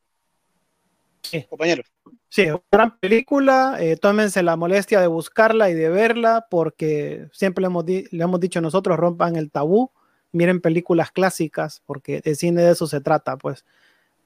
[1.29, 1.45] Sí.
[1.49, 1.83] Compañero.
[2.27, 3.77] Sí, una gran película.
[3.79, 8.39] Eh, tómense la molestia de buscarla y de verla porque siempre le hemos, le hemos
[8.39, 9.91] dicho nosotros, rompan el tabú.
[10.31, 13.65] Miren películas clásicas porque el cine de eso se trata, pues,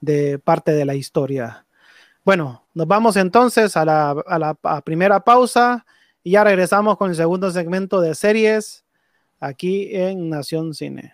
[0.02, 1.66] de parte de la historia.
[2.26, 5.86] Bueno, nos vamos entonces a la, a la primera pausa
[6.24, 8.86] y ya regresamos con el segundo segmento de series
[9.40, 11.14] aquí en Nación Cine.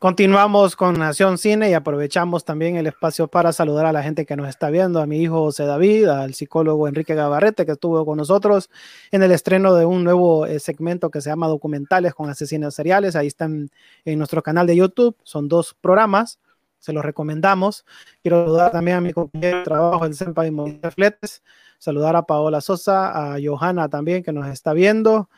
[0.00, 4.34] Continuamos con Nación Cine y aprovechamos también el espacio para saludar a la gente que
[4.34, 8.16] nos está viendo, a mi hijo José David, al psicólogo Enrique Gabarrete que estuvo con
[8.16, 8.70] nosotros
[9.10, 13.14] en el estreno de un nuevo eh, segmento que se llama Documentales con asesinos seriales.
[13.14, 13.68] Ahí están
[14.06, 16.38] en nuestro canal de YouTube, son dos programas,
[16.78, 17.84] se los recomendamos.
[18.22, 21.42] Quiero saludar también a mi compañero de trabajo, el Senpa y Fletes,
[21.78, 25.28] saludar a Paola Sosa, a Johanna también que nos está viendo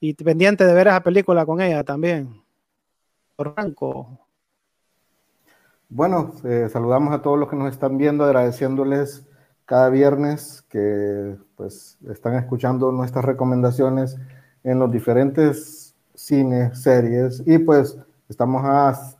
[0.00, 2.41] y pendiente de ver esa película con ella también.
[3.36, 4.18] Franco.
[5.88, 9.26] Bueno, eh, saludamos a todos los que nos están viendo, agradeciéndoles
[9.66, 14.16] cada viernes que pues están escuchando nuestras recomendaciones
[14.64, 18.62] en los diferentes cines, series y pues estamos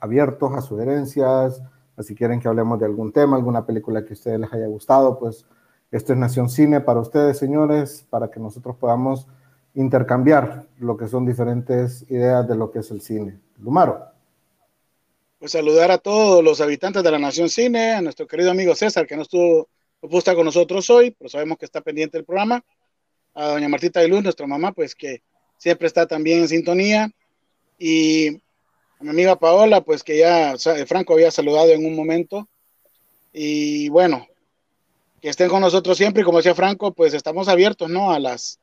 [0.00, 1.62] abiertos a sugerencias,
[1.98, 5.18] si quieren que hablemos de algún tema, alguna película que a ustedes les haya gustado,
[5.18, 5.46] pues
[5.90, 9.28] esto es Nación Cine para ustedes, señores, para que nosotros podamos
[9.74, 13.38] intercambiar lo que son diferentes ideas de lo que es el cine.
[13.58, 14.06] Lumaro.
[15.38, 19.06] Pues saludar a todos los habitantes de la Nación Cine, a nuestro querido amigo César,
[19.06, 19.68] que no estuvo,
[20.00, 22.64] no estar con nosotros hoy, pero sabemos que está pendiente del programa.
[23.34, 25.22] A doña Martita de Luz, nuestra mamá, pues que
[25.56, 27.10] siempre está también en sintonía.
[27.78, 28.28] Y
[29.00, 30.54] a mi amiga Paola, pues que ya
[30.86, 32.48] Franco había saludado en un momento.
[33.32, 34.26] Y bueno,
[35.20, 38.12] que estén con nosotros siempre y como decía Franco, pues estamos abiertos, ¿no?
[38.12, 38.60] A las,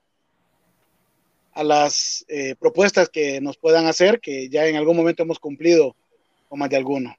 [1.53, 5.95] a las eh, propuestas que nos puedan hacer, que ya en algún momento hemos cumplido
[6.49, 7.15] o más de alguno.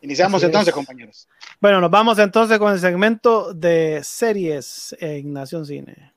[0.00, 1.28] Iniciamos entonces, compañeros.
[1.60, 6.13] Bueno, nos vamos entonces con el segmento de series en Nación Cine.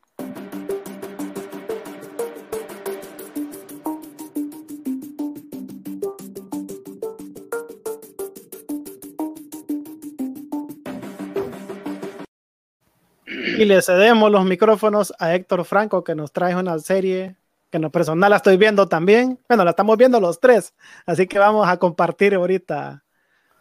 [13.57, 17.37] Y le cedemos los micrófonos a Héctor Franco, que nos trae una serie
[17.69, 19.39] que en lo personal la estoy viendo también.
[19.47, 20.73] Bueno, la estamos viendo los tres,
[21.05, 23.03] así que vamos a compartir ahorita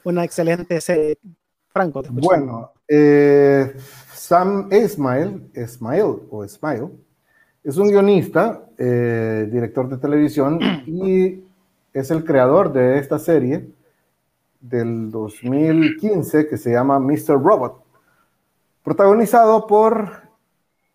[0.05, 1.19] una excelente serie.
[1.69, 3.77] Franco, Bueno, eh,
[4.13, 6.89] Sam Esmail, Esmail o Esmail,
[7.63, 11.45] es un guionista, eh, director de televisión y
[11.93, 13.69] es el creador de esta serie
[14.61, 17.43] del 2015 que se llama Mr.
[17.43, 17.85] Robot,
[18.87, 20.13] protagonizado por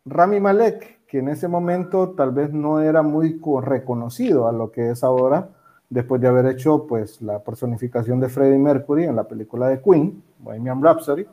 [0.06, 4.91] Rami Malek, que en ese momento tal vez no era muy reconocido a lo que
[4.91, 5.49] es ahora,
[5.89, 10.23] después de haber hecho pues la personificación de Freddie Mercury en la película de Queen,
[10.39, 11.27] Bohemian Rhapsody,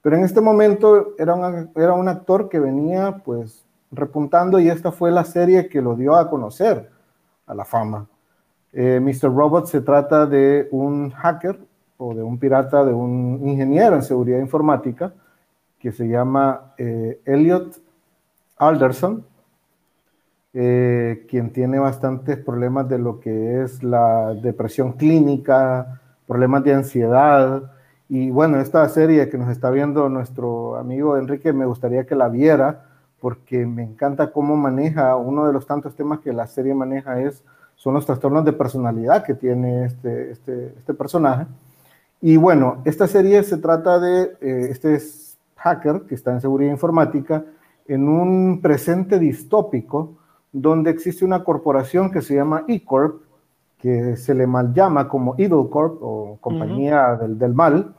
[0.00, 4.90] pero en este momento era un, era un actor que venía pues repuntando y esta
[4.90, 6.88] fue la serie que lo dio a conocer
[7.44, 8.06] a la fama.
[8.72, 9.30] Eh, Mr.
[9.30, 11.60] Robot se trata de un hacker
[11.98, 15.12] o de un pirata, de un ingeniero en seguridad informática
[15.78, 17.80] que se llama eh, Elliot
[18.56, 19.24] Alderson,
[20.54, 27.72] eh, quien tiene bastantes problemas de lo que es la depresión clínica, problemas de ansiedad.
[28.08, 32.28] Y bueno, esta serie que nos está viendo nuestro amigo Enrique, me gustaría que la
[32.28, 32.84] viera
[33.20, 37.42] porque me encanta cómo maneja, uno de los tantos temas que la serie maneja es,
[37.76, 41.46] son los trastornos de personalidad que tiene este, este, este personaje.
[42.20, 44.98] Y bueno, esta serie se trata de eh, este
[45.58, 47.44] hacker que está en seguridad informática
[47.86, 50.16] en un presente distópico
[50.52, 53.22] donde existe una corporación que se llama E-Corp,
[53.78, 57.94] que se le mal llama como Evil Corp o compañía del, del, mal,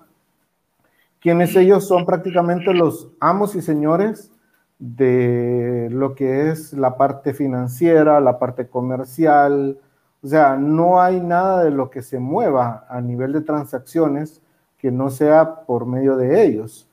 [1.22, 4.32] quienes ellos son prácticamente los amos y señores
[4.78, 9.78] de lo que es la parte financiera, la parte comercial,
[10.22, 14.42] o sea, no hay nada de lo que se mueva a nivel de transacciones
[14.78, 16.89] que no sea por medio de ellos.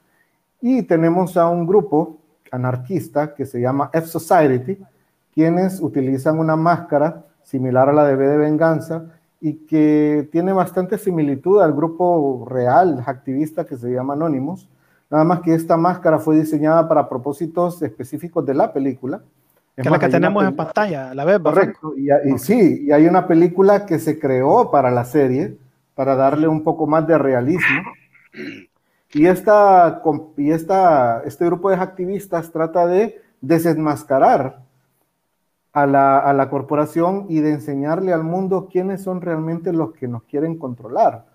[0.69, 2.19] Y tenemos a un grupo
[2.51, 4.77] anarquista que se llama F-Society,
[5.33, 9.05] quienes utilizan una máscara similar a la de B de Venganza
[9.41, 14.69] y que tiene bastante similitud al grupo real activista que se llama Anonymous,
[15.09, 19.23] Nada más que esta máscara fue diseñada para propósitos específicos de la película.
[19.77, 21.95] que es la que tenemos en pantalla, la vez, Correcto.
[21.97, 25.57] Y, sí, y hay una película que se creó para la serie,
[25.95, 27.83] para darle un poco más de realismo.
[29.13, 30.03] Y, esta,
[30.37, 34.63] y esta, este grupo de activistas trata de desenmascarar
[35.73, 40.09] a la, a la corporación y de enseñarle al mundo quiénes son realmente los que
[40.09, 41.27] nos quieren controlar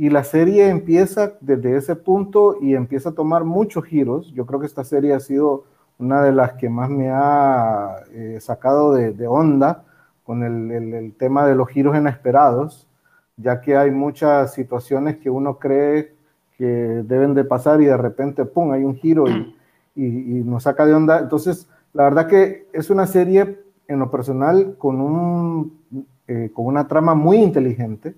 [0.00, 4.32] y la serie empieza desde ese punto y empieza a tomar muchos giros.
[4.32, 5.64] Yo creo que esta serie ha sido
[5.98, 9.84] una de las que más me ha eh, sacado de, onda
[10.24, 12.88] con el, el, tema de los giros inesperados,
[13.36, 16.14] ya que hay muchas situaciones que uno cree
[16.60, 19.24] que deben de pasar y de repente, ¡pum!, hay un giro
[19.94, 21.18] y, y, nos saca de onda.
[21.18, 25.80] Entonces, la verdad que es una serie en lo personal con, un,
[26.28, 28.14] eh, con una trama muy inteligente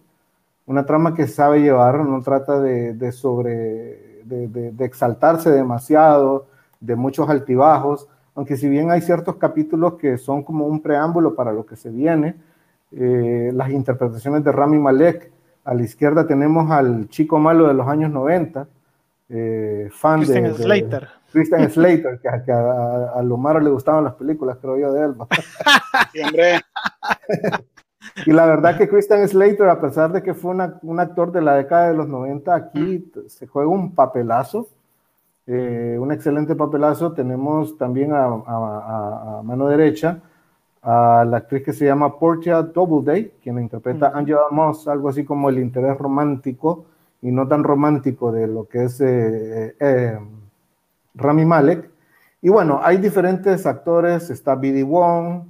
[0.66, 6.46] una trama que sabe llevar, no trata de, sobre, de, exaltarse demasiado,
[6.80, 11.52] de muchos altibajos, aunque si bien hay ciertos capítulos que son como un preámbulo para
[11.52, 12.36] lo que se viene,
[12.92, 15.30] eh, las interpretaciones de Rami Malek,
[15.64, 18.66] a la izquierda tenemos al chico malo de los años 90,
[19.28, 21.08] eh, fan Christian de, Slater.
[21.32, 25.14] Christian Slater, que, a, a, Lomar le gustaban las películas, creo yo, de él.
[26.12, 26.60] Siempre.
[28.26, 31.54] Y la verdad que Christian Slater, a pesar de que fue un actor de la
[31.54, 34.68] década de los 90, aquí se juega un papelazo,
[35.46, 37.12] eh, un excelente papelazo.
[37.12, 40.20] Tenemos también a, mano derecha
[40.82, 45.24] a la actriz que se llama Portia Doubleday, quien interpreta a Angela Moss, algo así
[45.24, 46.86] como el interés romántico
[47.22, 50.18] y no tan romántico de lo que es eh, eh,
[51.14, 51.90] Rami Malek.
[52.40, 54.82] Y bueno, hay diferentes actores, está B.D.
[54.82, 55.44] Wong,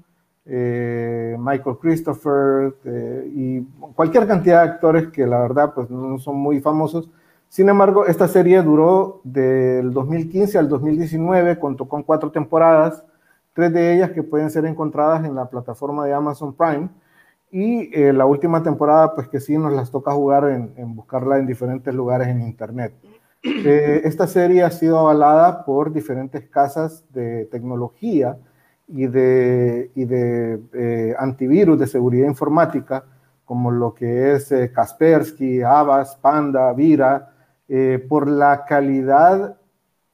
[0.45, 3.61] eh, Michael Christopher eh, y
[3.95, 7.11] cualquier cantidad de actores que la verdad pues no son muy famosos.
[7.49, 13.05] Sin embargo, esta serie duró del 2015 al 2019, contó con cuatro temporadas,
[13.55, 16.89] tres de ellas que pueden ser encontradas en la plataforma de Amazon Prime.
[17.51, 21.39] Y eh, la última temporada, pues que sí nos las toca jugar en, en buscarla
[21.39, 22.95] en diferentes lugares en Internet.
[23.43, 28.39] esta serie ha sido avalada por diferentes casas de tecnología,
[28.89, 33.05] y de, y de eh, antivirus de seguridad informática,
[33.45, 37.33] como lo que es eh, Kaspersky, Avast, Panda, Vira,
[37.69, 39.57] eh, por la calidad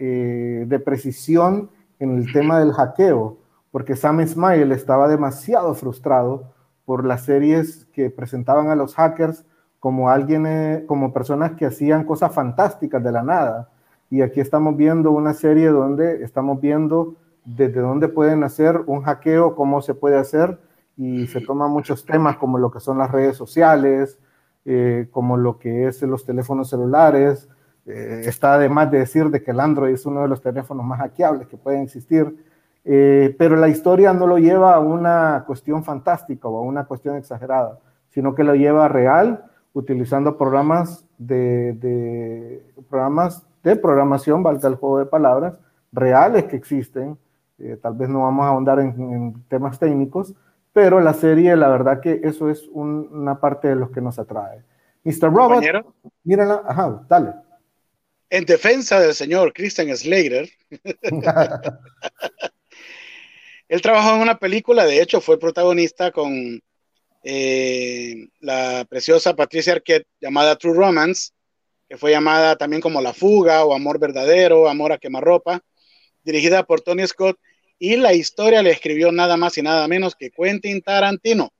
[0.01, 3.39] de precisión en el tema del hackeo,
[3.71, 6.53] porque Sam Smile estaba demasiado frustrado
[6.85, 9.45] por las series que presentaban a los hackers
[9.79, 13.71] como alguien, como personas que hacían cosas fantásticas de la nada.
[14.11, 19.55] Y aquí estamos viendo una serie donde estamos viendo desde dónde pueden hacer un hackeo,
[19.55, 20.59] cómo se puede hacer,
[20.97, 24.19] y se toman muchos temas como lo que son las redes sociales,
[24.65, 27.49] eh, como lo que es los teléfonos celulares,
[27.89, 31.01] Eh, está además de decir de que el Android es uno de los teléfonos más
[31.01, 32.37] hackeables que pueden existir,
[32.85, 37.17] eh, pero la historia no lo lleva a una cuestión fantástica o a una cuestión
[37.17, 37.79] exagerada,
[38.11, 44.99] sino que lo lleva a real utilizando programas de, programas de programación, valga el juego
[44.99, 45.59] de palabras,
[45.91, 47.17] reales que existen.
[47.59, 50.35] Eh, tal vez no vamos a ahondar en, temas técnicos,
[50.75, 54.63] pero la serie, la verdad que eso es una parte de los que nos atrae.
[55.05, 55.33] Mr.
[55.33, 55.65] Robot,
[56.23, 57.48] mírala, ajá, dale
[58.31, 60.49] en defensa del señor Christian Slater.
[63.69, 66.63] Él trabajó en una película, de hecho fue protagonista con
[67.23, 71.33] eh, la preciosa Patricia Arquette llamada True Romance,
[71.89, 75.61] que fue llamada también como La Fuga o Amor Verdadero, Amor a Quemarropa,
[76.23, 77.39] dirigida por Tony Scott,
[77.79, 81.53] y la historia le escribió nada más y nada menos que Quentin Tarantino.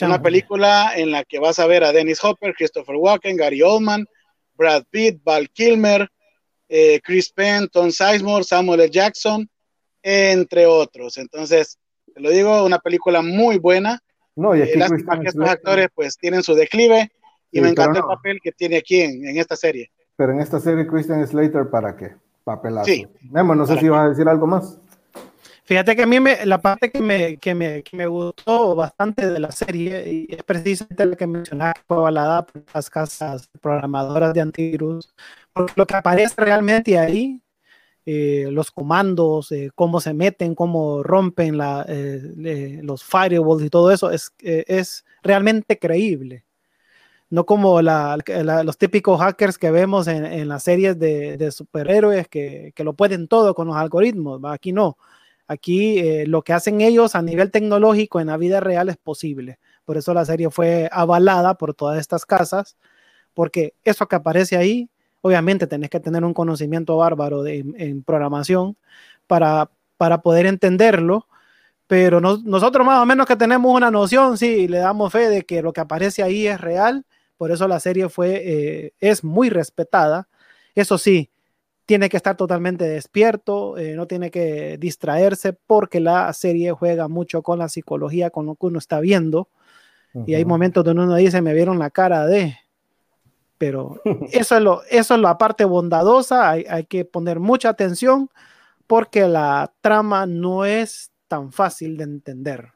[0.00, 4.06] Una película en la que vas a ver a Dennis Hopper, Christopher Walken, Gary Oldman,
[4.58, 6.10] Brad Pitt, Val Kilmer,
[6.68, 8.90] eh, Chris Penn, Tom Sizemore, Samuel L.
[8.90, 9.48] Jackson,
[10.02, 11.16] entre otros.
[11.16, 11.78] Entonces,
[12.12, 14.00] te lo digo, una película muy buena.
[14.36, 14.86] No, y aquí eh,
[15.22, 17.10] que estos actores pues tienen su declive
[17.50, 19.90] y me encanta el papel que tiene aquí en, esta serie.
[20.16, 22.14] Pero en esta serie Christian Slater, ¿para qué?
[22.44, 22.86] Papelazo.
[22.86, 23.06] Sí.
[23.30, 24.78] Memo, no sé si vas a decir algo más.
[25.68, 29.28] Fíjate que a mí me, la parte que me, que, me, que me gustó bastante
[29.30, 33.50] de la serie y es precisamente la que mencionaba que fue avalada por las casas
[33.60, 35.14] programadoras de antivirus.
[35.52, 37.42] Porque lo que aparece realmente ahí,
[38.06, 43.92] eh, los comandos, eh, cómo se meten, cómo rompen la, eh, los firewalls y todo
[43.92, 46.46] eso, es, es realmente creíble.
[47.28, 48.16] No como la,
[48.64, 52.94] los típicos hackers que vemos en, en las series de, de superhéroes que, que, lo
[52.94, 54.40] pueden todo con los algoritmos.
[54.46, 54.96] Aquí no
[55.48, 59.58] Aquí eh, lo que hacen ellos a nivel tecnológico en la vida real es posible.
[59.86, 62.76] Por eso la serie fue avalada por todas estas casas,
[63.32, 64.90] porque eso que aparece ahí,
[65.22, 68.76] obviamente tenés que tener un conocimiento bárbaro de, en, programación
[69.26, 71.26] para, para poder entenderlo,
[71.86, 75.62] pero nosotros más o menos que tenemos una noción, sí, le damos fe de que
[75.62, 77.06] lo que aparece ahí es real,
[77.38, 80.28] por eso la serie fue, eh, es muy respetada.
[80.74, 81.30] Eso sí,
[81.88, 87.40] tiene que estar totalmente despierto, eh, no tiene que distraerse porque la serie juega mucho
[87.40, 89.48] con la psicología, con lo que uno está viendo.
[90.26, 92.58] Y hay momentos donde uno dice, me vieron la cara de...
[93.56, 98.28] Pero eso es, lo, eso es la parte bondadosa, hay, hay que poner mucha atención
[98.86, 102.72] porque la trama no es tan fácil de entender.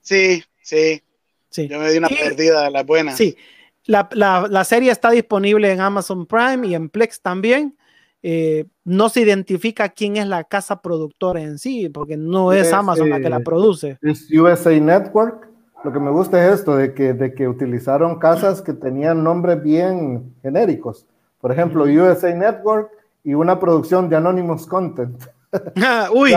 [0.00, 1.04] Sí, sí.
[1.50, 1.68] sí.
[1.68, 3.14] Yo me di una perdida de la buena.
[3.14, 3.36] Sí,
[3.84, 7.78] la, la, la, serie está disponible en Amazon Prime y en Plex también.
[8.22, 13.10] Eh, no se identifica quién es la casa productora en sí, porque no es, Amazon
[13.10, 13.98] la que la produce.
[14.02, 15.48] Es USA Network.
[15.84, 19.62] Lo que me gusta es esto, de que, de que utilizaron casas que tenían nombres
[19.62, 21.06] bien genéricos.
[21.40, 22.90] Por ejemplo, USA Network
[23.22, 25.22] y una producción de Anonymous Content.
[26.14, 26.34] Uy,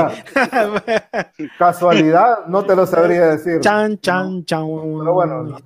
[1.57, 3.59] casualidad, no te lo sabría decir.
[3.59, 4.65] Chan, chan, chan.
[4.67, 5.57] Pero bueno,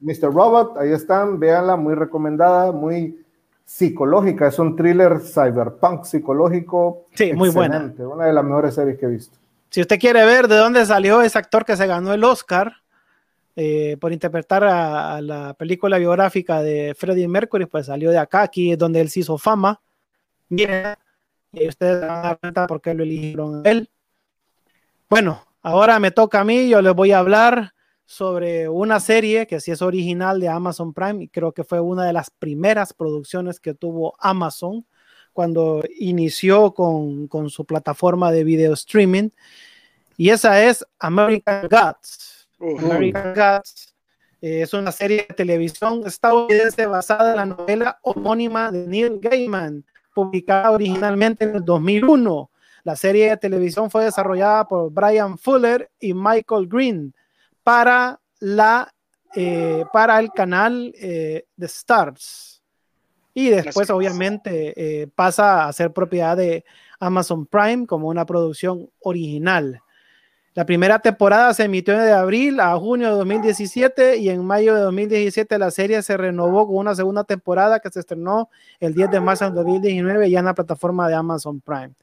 [0.00, 0.32] Mr.
[0.32, 3.23] Robot, ahí están, véanla, muy recomendada, muy
[3.64, 7.06] psicológica, es un thriller cyberpunk psicológico.
[7.14, 7.92] Sí, muy buena.
[7.98, 9.38] Una de las mejores series que he visto.
[9.70, 12.74] Si usted quiere ver de dónde salió ese actor que se ganó el Oscar
[13.56, 18.72] eh, por interpretar a, la película biográfica de Freddie Mercury, pues salió de acá, aquí
[18.72, 19.80] es donde él se hizo fama.
[20.48, 20.94] Miren,
[21.52, 23.90] y ustedes van a dar cuenta por qué lo eligieron él.
[25.08, 27.73] Bueno, ahora me toca a mí, yo les voy a hablar
[28.06, 32.04] sobre una serie que sí es original de Amazon Prime y creo que fue una
[32.04, 34.86] de las primeras producciones que tuvo Amazon
[35.32, 39.30] cuando inició con, su plataforma de video streaming
[40.16, 42.48] y esa es American Gods.
[42.60, 43.94] American Gods
[44.40, 49.84] eh, es una serie de televisión estadounidense basada en la novela homónima de Neil Gaiman,
[50.14, 52.50] publicada originalmente en el 2001.
[52.84, 57.14] La serie de televisión fue desarrollada por Brian Fuller y Michael Green
[57.64, 58.94] para, la,
[59.34, 62.62] eh, para el canal eh, de Stars.
[63.32, 66.64] Y después, obviamente, eh, pasa a ser propiedad de
[67.00, 69.80] Amazon Prime como una producción original.
[70.54, 74.82] La primera temporada se emitió de abril a junio de 2017 y en mayo de
[74.82, 79.20] 2017 la serie se renovó con una segunda temporada que se estrenó el 10 de
[79.20, 81.94] marzo de 2019 ya en la plataforma de Amazon Prime.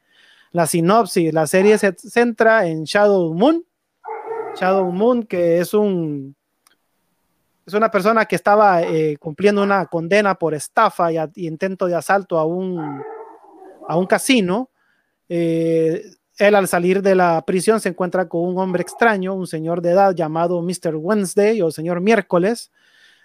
[0.51, 3.63] La sinopsis, la serie se centra en Shadow Moon,
[4.55, 6.35] Shadow Moon, que es un
[7.65, 12.37] es una persona que estaba eh, cumpliendo una condena por estafa y, intento de asalto
[12.37, 13.01] a un,
[13.87, 14.69] a un casino.
[15.29, 16.03] Eh,
[16.37, 19.91] él al salir de la prisión se encuentra con un hombre extraño, un señor de
[19.91, 20.95] edad llamado Mr.
[20.95, 22.71] Wednesday o señor miércoles,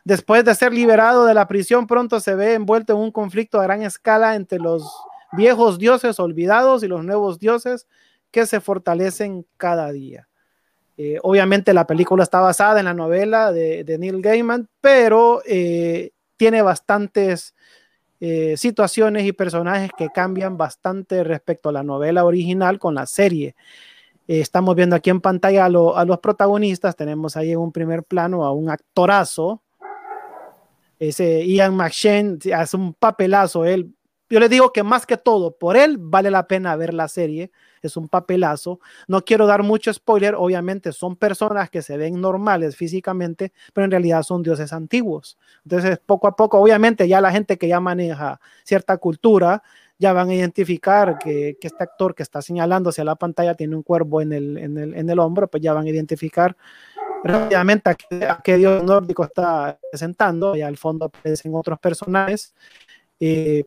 [0.07, 3.65] Después de ser liberado de la prisión, pronto se ve envuelto en un conflicto a
[3.65, 4.89] gran escala entre los
[5.33, 7.89] viejos dioses olvidados y los nuevos dioses
[8.31, 10.29] que se fortalecen cada día.
[10.99, 16.63] Eh, obviamente la película está basada en la novela de, Neil Gaiman, pero eh, tiene
[16.63, 17.55] bastantes
[18.21, 23.55] eh, situaciones y personajes que cambian bastante respecto a la novela original con la serie.
[24.27, 28.53] estamos viendo aquí en pantalla a, los protagonistas, tenemos ahí en un primer plano a
[28.53, 29.63] un actorazo,
[30.99, 33.96] ese Ian McShane hace un papelazo, él,
[34.29, 37.51] yo le digo que más que todo, por él vale la pena ver la serie,
[37.83, 38.81] es un papelazo.
[39.07, 43.91] No quiero dar mucho spoiler, obviamente son personas que se ven normales físicamente, pero en
[43.91, 45.39] realidad son dioses antiguos.
[45.65, 49.63] Entonces, poco a poco, obviamente ya la gente que ya maneja cierta cultura,
[49.99, 53.83] ya van a identificar que, este actor que está señalando hacia la pantalla tiene un
[53.83, 56.57] cuervo en el, hombro, pues ya van a identificar
[57.25, 62.55] rápidamente a qué, dios nórdico está presentando, y al fondo aparecen otros personajes.
[63.19, 63.65] Eh,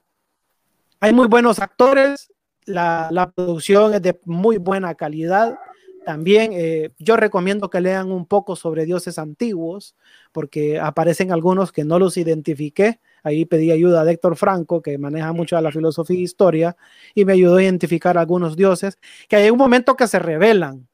[1.00, 2.32] hay muy buenos actores,
[2.66, 5.58] la, producción es de muy buena calidad.
[6.06, 9.96] También eh, yo recomiendo que lean un poco sobre dioses antiguos,
[10.32, 13.00] porque aparecen algunos que no los identifiqué.
[13.24, 16.78] Ahí pedí ayuda a Héctor Franco, que maneja mucho de la filosofía e historia,
[17.14, 18.98] y me ayudó a identificar algunos dioses
[19.28, 20.88] que hay un momento que se revelan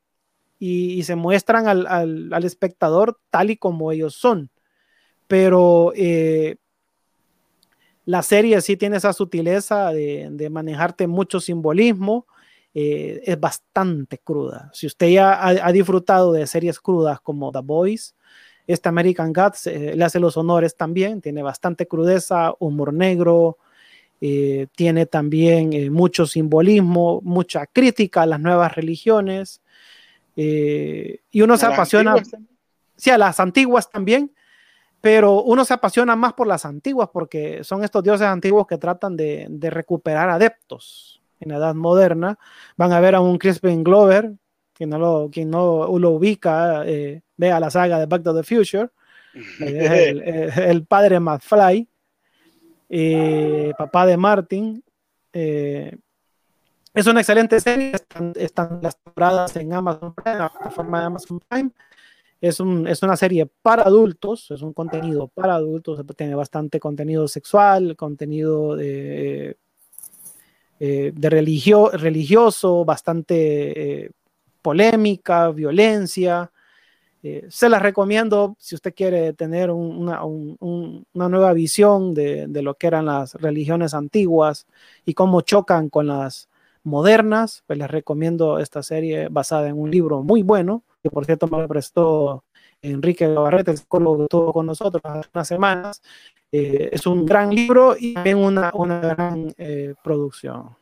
[0.60, 4.49] y, se muestran al, espectador tal y como ellos son.
[5.28, 6.58] Pero eh,
[8.06, 12.28] la serie sí tiene esa sutileza de, manejarte mucho simbolismo.
[12.78, 14.70] Eh, es bastante cruda.
[14.74, 18.16] Si usted ya ha, disfrutado de series crudas como The Boys,
[18.68, 21.22] este American Gods eh, le hace los honores también.
[21.22, 23.58] Tiene bastante crudeza, humor negro,
[24.20, 29.62] eh, tiene también mucho simbolismo, mucha crítica a las nuevas religiones.
[30.36, 32.16] y uno se apasiona.
[32.97, 34.32] Sí, a las antiguas también,
[35.06, 39.16] pero uno se apasiona más por las antiguas porque son estos dioses antiguos que tratan
[39.16, 42.39] de, recuperar adeptos en la edad moderna.
[42.76, 44.32] Van a ver a un Crispin Glover,
[44.74, 48.41] quien no lo, quien no lo ubica, eh, vea la saga de Back to the
[48.41, 48.89] Future,
[49.60, 51.88] es el, padre McFly,
[52.89, 54.84] eh, papá de Martin.
[55.34, 55.95] Eh,
[56.95, 57.91] es una excelente serie,
[58.38, 61.70] están, las temporadas en Amazon Prime, la plataforma de Amazon Prime.
[62.46, 67.28] Es, un, es una serie para adultos, es un contenido para adultos, tiene bastante contenido
[67.28, 69.58] sexual, contenido de,
[70.80, 74.12] eh, de religio, religioso, bastante eh,
[74.62, 76.52] polémica, violencia.
[77.24, 82.76] Eh, se las recomiendo si usted quiere tener una, una, nueva visión de, de, lo
[82.76, 84.68] que eran las religiones antiguas
[85.04, 86.48] y cómo chocan con las
[86.84, 91.47] modernas, pues les recomiendo esta serie basada en un libro muy bueno que por cierto
[91.47, 92.43] me prestó
[92.82, 96.01] Enrique Gabarrete, el psicólogo que estuvo con nosotros hace unas semanas.
[96.51, 100.76] Eh, es un gran libro y también una, una gran eh, producción.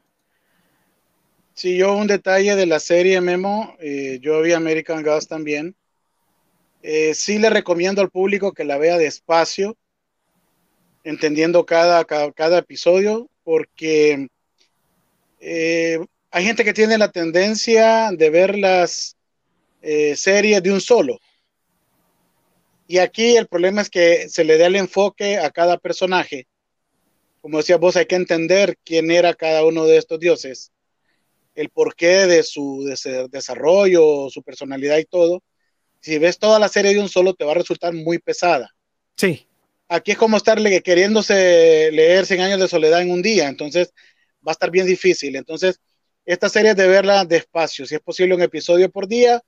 [1.53, 5.75] Sí, yo un detalle de la serie Memo, eh, yo vi American Gods también.
[6.81, 9.75] sí le recomiendo al público que la vea despacio,
[11.03, 14.29] entendiendo cada, cada, cada episodio, porque
[15.41, 19.17] hay gente que tiene la tendencia de verlas
[19.85, 21.19] eh, serie de un solo.
[22.87, 26.47] Y aquí el problema es que se le da el enfoque a cada personaje.
[27.41, 30.71] Como decía vos, hay que entender quién era cada uno de estos dioses,
[31.53, 32.85] el porqué de su
[33.29, 35.43] desarrollo, su personalidad y todo.
[35.99, 38.73] Si ves toda la serie de un solo, te va a resultar muy pesada.
[39.17, 39.45] Sí.
[39.89, 43.93] Aquí es como estar queriéndose leer 100 años de soledad en un día, entonces
[44.47, 45.35] va a estar bien difícil.
[45.35, 45.81] Entonces,
[46.25, 49.43] esta serie es de verla despacio, si es posible un episodio por día,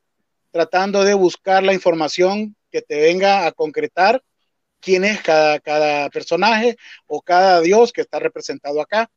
[0.55, 4.23] tratando de buscar la información que te venga a concretar
[4.79, 6.77] quién es cada, cada personaje
[7.07, 9.11] o cada dios que está representado acá,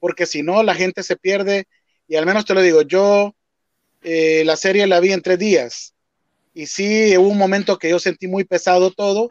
[0.00, 1.66] porque si no, la gente se pierde,
[2.06, 3.34] y al menos te lo digo, yo
[4.00, 5.94] eh, la serie la vi en tres días,
[6.54, 9.28] y sí hubo un momento que yo sentí muy pesado todo,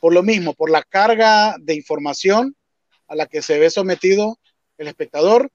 [0.00, 2.54] por lo mismo, por la carga de información
[3.08, 4.38] a la que se ve sometido
[4.78, 5.50] el espectador,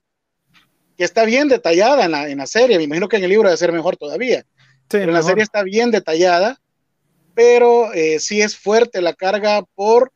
[0.98, 3.48] que está bien detallada en la, en la serie, me imagino que en el libro
[3.48, 4.46] debe ser mejor todavía,
[4.90, 6.60] pero la serie está bien detallada,
[7.34, 10.12] pero eh, sí es fuerte la carga por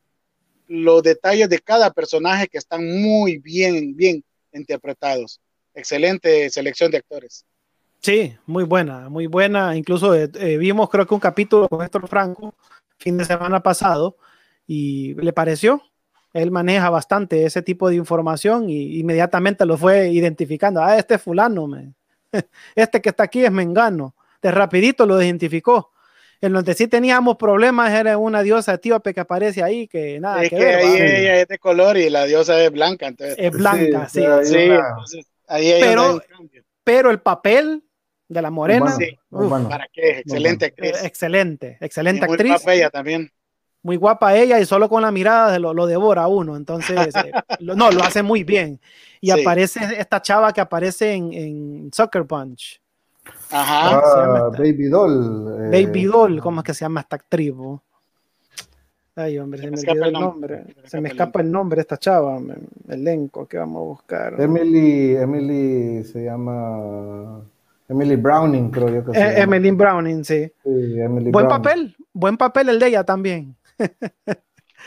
[0.66, 5.40] los detalles de cada personaje que están muy bien, bien interpretados.
[5.74, 7.44] Excelente selección de actores.
[8.00, 9.76] Sí, muy buena, muy buena.
[9.76, 12.54] Incluso eh, eh, vimos creo que un capítulo con Héctor Franco
[12.98, 14.16] fin de semana pasado
[14.66, 15.82] y le pareció.
[16.32, 20.82] Él maneja bastante ese tipo de información y inmediatamente lo fue identificando.
[20.82, 21.92] Ah, este es fulano, me.
[22.74, 25.92] este que está aquí es Mengano de rapidito lo identificó.
[26.40, 30.50] En donde sí teníamos problemas era una diosa etíope que aparece ahí, que nada Es
[30.50, 30.80] que, que, ver.
[31.14, 33.06] ella es de color y la diosa es blanca.
[33.06, 34.20] Entonces, Es blanca, sí.
[34.42, 36.20] sí, una- entonces, ahí Pero-.
[36.84, 37.84] Pero el papel
[38.28, 39.16] de la morena, Bueno, Sí.
[39.30, 39.68] muy bueno.
[39.68, 40.18] ¿Para qué?
[40.18, 41.04] Excelente eh, actriz.
[41.04, 42.52] excelente, excelente Y muy actriz.
[42.54, 43.30] guapa ella también.
[43.84, 46.56] muy guapa ella y solo con la mirada lo, lo devora uno.
[46.56, 47.30] Entonces, eh,
[47.60, 48.80] lo- no, lo hace muy bien.
[49.20, 49.40] Y Sí.
[49.40, 52.80] aparece esta chava que aparece en, en Sucker Punch.
[53.50, 53.98] Ajá.
[53.98, 54.50] Ah?
[54.56, 55.72] Baby Doll.
[55.72, 57.52] eh, Baby Doll, ¿cómo es que se llama esta actriz?
[57.54, 57.82] bo?
[59.14, 60.56] Ay, hombre, se, Se me me escapa olvidó el nombre.
[60.56, 60.74] nombre.
[60.74, 62.40] Se me Se me escapa el nombre de esta chava,
[62.88, 64.40] elenco que vamos a buscar.
[64.40, 67.42] Emily, Emily se llama.
[67.88, 69.42] Emily Browning, creo yo que se Eh, llama.
[69.56, 70.50] Emily Browning, sí.
[70.64, 71.48] Sí, Emily Buen Browning.
[71.62, 73.54] papel, buen papel el de ella también.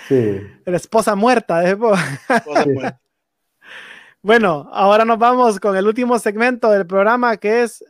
[0.07, 0.39] Sí.
[0.65, 1.63] La esposa muerta.
[1.69, 1.75] ¿eh?
[1.75, 2.43] Sí.
[2.73, 2.99] buena.
[4.23, 7.85] Bueno, ahora nos vamos con el último segmento del programa que es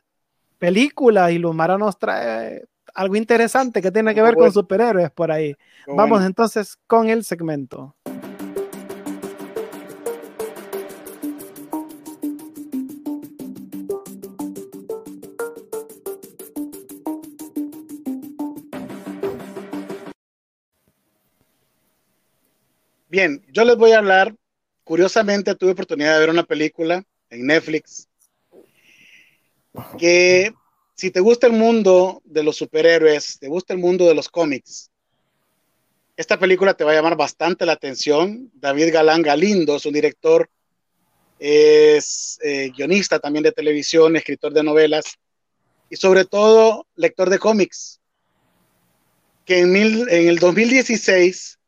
[0.65, 5.55] películas y Lumara nos trae algo interesante que tiene que ver con superhéroes por ahí.
[5.85, 7.95] Vamos entonces con el segmento.
[23.07, 24.35] Bien, yo les voy a hablar.
[24.83, 28.07] Curiosamente, tuve oportunidad de ver una película en Netflix
[29.97, 30.53] que
[30.95, 34.91] si te gusta el mundo de los superhéroes, te gusta el mundo de los cómics,
[36.17, 38.49] esta película te va a llamar bastante la atención.
[38.53, 40.49] David Galán Galindo es un director,
[41.39, 45.03] es eh, guionista también de televisión, escritor de novelas
[45.89, 47.99] y sobre todo lector de cómics.
[49.45, 51.59] Que en, mil- en el 2016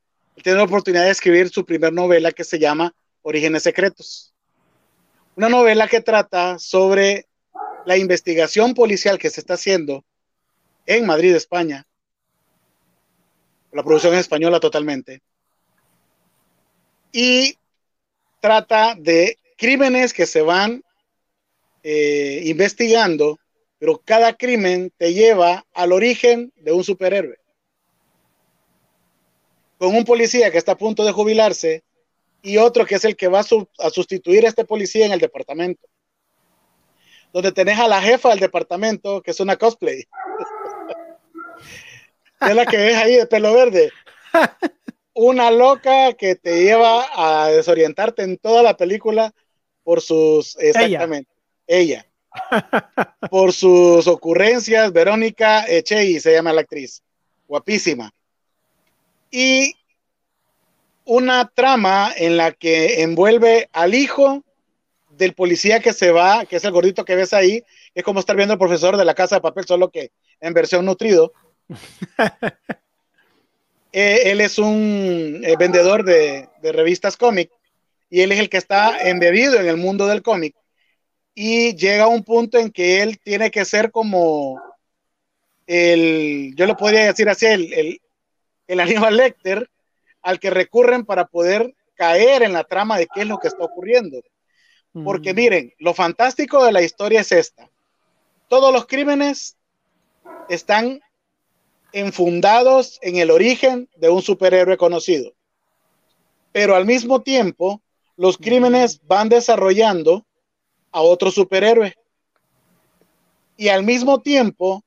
[0.41, 2.93] tiene la oportunidad de escribir su primer novela que se llama
[3.23, 4.33] Orígenes Secretos.
[5.35, 7.27] Una novela que trata sobre
[7.87, 10.03] la investigación policial que se está haciendo
[10.85, 11.87] en Madrid, España.
[13.71, 15.21] La producción es española totalmente.
[17.13, 17.57] Y
[18.41, 20.83] trata de crímenes que se van
[21.81, 23.39] eh, investigando,
[23.79, 27.37] pero cada crimen te lleva al origen de un superhéroe
[29.77, 31.83] con un policía que está a punto de jubilarse
[32.41, 33.45] y otro que es el que va a,
[33.85, 35.87] a sustituir a este policía en el departamento.
[37.33, 40.05] Donde tenés a la jefa del departamento, que es una cosplay.
[42.41, 43.91] es la que ves ahí de pelo verde.
[45.13, 49.33] Una loca que te lleva a desorientarte en toda la película
[49.83, 50.57] por sus...
[50.59, 51.29] Exactamente.
[51.65, 52.05] Ella.
[53.29, 54.93] por sus ocurrencias.
[54.93, 57.01] Verónica Echei se llama la actriz.
[57.47, 58.13] Guapísima
[59.31, 59.75] y
[61.05, 64.43] una trama en la que envuelve al hijo
[65.17, 67.63] del policía que se va, que es el gordito que ves ahí,
[67.93, 70.85] es como estar viendo al profesor de la casa de papel, solo que en versión
[70.85, 71.33] nutrido.
[73.93, 77.49] Eh, él es un eh, vendedor de, de revistas cómic
[78.09, 80.55] y él es el que está embebido en el mundo del cómic
[81.33, 84.61] y llega a un punto en que él tiene que ser como
[85.67, 88.01] el, yo lo podría decir así, el, el,
[88.67, 89.69] el Aníbal Lecter
[90.21, 93.63] al que recurren para poder caer en la trama de qué es lo que está
[93.63, 94.21] ocurriendo.
[95.03, 97.69] Porque miren, lo fantástico de la historia es esta.
[98.47, 99.57] Todos los crímenes
[100.49, 101.01] están
[101.91, 105.33] enfundados en el origen de un superhéroe conocido.
[106.51, 107.81] Pero al mismo tiempo,
[108.15, 110.25] los crímenes van desarrollando
[110.91, 111.95] a otro superhéroe.
[113.57, 114.83] Y al mismo tiempo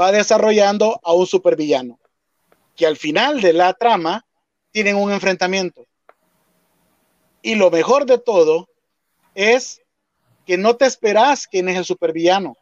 [0.00, 1.98] va desarrollando a un supervillano.
[2.76, 4.24] Que al final de la trama
[4.70, 5.86] tienen un enfrentamiento.
[7.42, 8.68] Y lo mejor de todo
[9.38, 9.80] es
[10.44, 12.56] que no te esperas quién es el supervillano.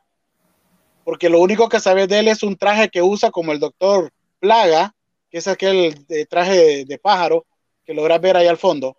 [1.05, 4.13] Porque lo único que sabes de él es un traje que usa como el doctor
[4.41, 4.95] Plaga,
[5.31, 7.47] que es aquel eh, traje de, de pájaro
[7.87, 8.99] que logras ver ahí al fondo,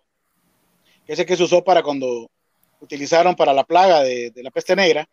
[1.06, 2.28] que es el que se usó para cuando
[2.80, 5.08] utilizaron para la plaga de, de la peste negra.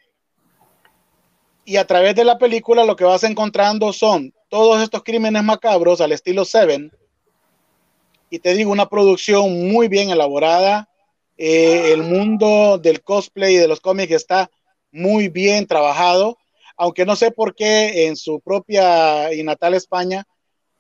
[1.65, 6.01] Y a través de la película lo que vas encontrando son todos estos crímenes macabros
[6.01, 6.91] al estilo Seven.
[8.31, 10.89] Y te digo, una producción muy bien elaborada.
[11.37, 14.49] Eh, el mundo del cosplay y de los cómics está
[14.91, 16.37] muy bien trabajado,
[16.77, 20.25] aunque no sé por qué en su propia y natal España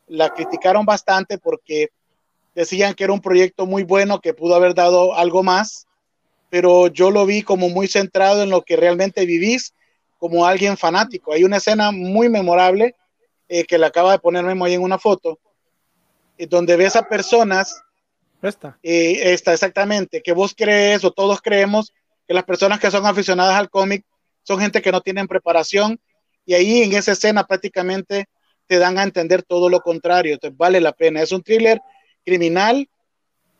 [0.07, 1.89] la criticaron bastante porque
[2.53, 5.87] decían que era un proyecto muy bueno que pudo haber dado algo más,
[6.49, 9.73] pero yo lo vi como muy centrado en lo que realmente vivís
[10.17, 11.33] como alguien fanático.
[11.33, 12.95] Hay una escena muy memorable
[13.49, 15.37] eh, que le acaba de poner Memo ahí en una foto,
[16.37, 17.81] eh, donde ves a personas
[18.41, 18.77] Esta.
[18.83, 21.93] eh, esta exactamente, que vos crees o todos creemos
[22.27, 24.05] que las personas que son aficionadas al cómic
[24.43, 25.99] son gente que no tienen preparación
[26.45, 28.25] y ahí en esa escena prácticamente
[28.67, 30.33] te dan a entender todo lo contrario.
[30.33, 31.21] Entonces vale la pena.
[31.21, 31.81] Es un thriller
[32.23, 32.87] criminal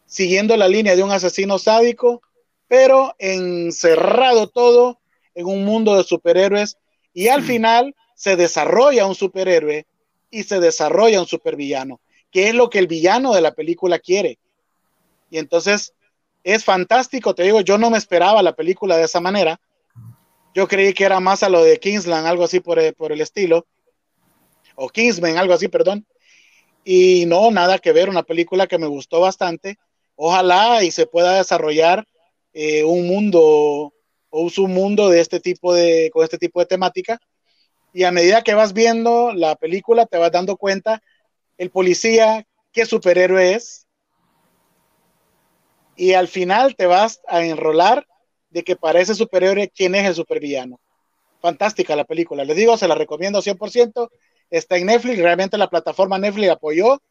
[0.06, 2.22] siguiendo la línea de un asesino sádico,
[2.68, 5.00] pero encerrado todo
[5.34, 6.78] en un mundo de superhéroes
[7.14, 9.86] y al final se desarrolla un superhéroe
[10.30, 12.00] y se desarrolla un supervillano,
[12.32, 14.38] que es lo que el villano de la película quiere.
[15.30, 15.94] Y entonces
[16.44, 19.60] es fantástico, te digo, yo no me esperaba la película de esa manera.
[20.54, 23.66] Yo creí que era más a lo de Kingsland, algo así por por el estilo,
[24.76, 26.06] o Kingsman, algo así, perdón.
[26.84, 29.78] Y no, nada que ver, una película que me gustó bastante.
[30.16, 32.08] Ojalá y se pueda desarrollar
[32.54, 33.94] eh, un mundo
[34.30, 37.20] o un mundo de este tipo de, con este tipo de temática.
[37.94, 41.02] Y a medida que vas viendo la película, te vas dando cuenta
[41.58, 43.85] el policía, qué superhéroe es.
[45.96, 48.06] Y al final te vas a enrolar
[48.50, 50.80] de que parece superhéroe quién es el supervillano.
[51.42, 52.44] Fantástica la película.
[52.44, 54.10] Les digo, se la recomiendo 100%
[54.50, 55.20] está en Netflix.
[55.20, 57.02] Realmente la plataforma Netflix apoyó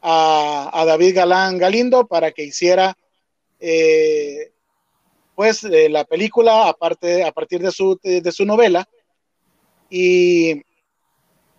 [0.00, 2.96] a, David Galán Galindo para que hiciera
[3.60, 4.52] eh,
[5.34, 8.88] pues eh, la película aparte, a partir de su, de, su novela
[9.90, 10.62] y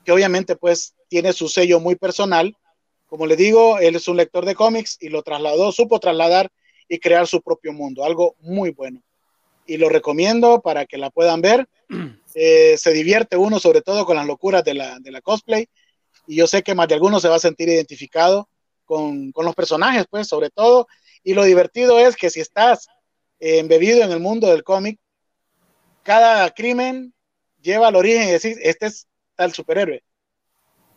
[0.03, 2.55] que obviamente pues tiene su sello muy personal.
[3.07, 6.49] Como le digo, él es un lector de cómics y lo trasladó, supo trasladar
[6.89, 9.01] y crear su propio mundo, algo muy bueno.
[9.65, 11.69] Y lo recomiendo para que la puedan ver.
[12.35, 15.67] Eh, se divierte uno sobre todo con las locuras de la, de la cosplay
[16.27, 18.47] y yo sé que más de alguno se va a sentir identificado
[18.85, 20.87] con, con los personajes, pues sobre todo.
[21.23, 22.87] Y lo divertido es que si estás
[23.39, 24.99] eh, embebido en el mundo del cómic,
[26.03, 27.15] cada crimen
[27.59, 30.03] lleva al origen y decís, este es tal superhéroe,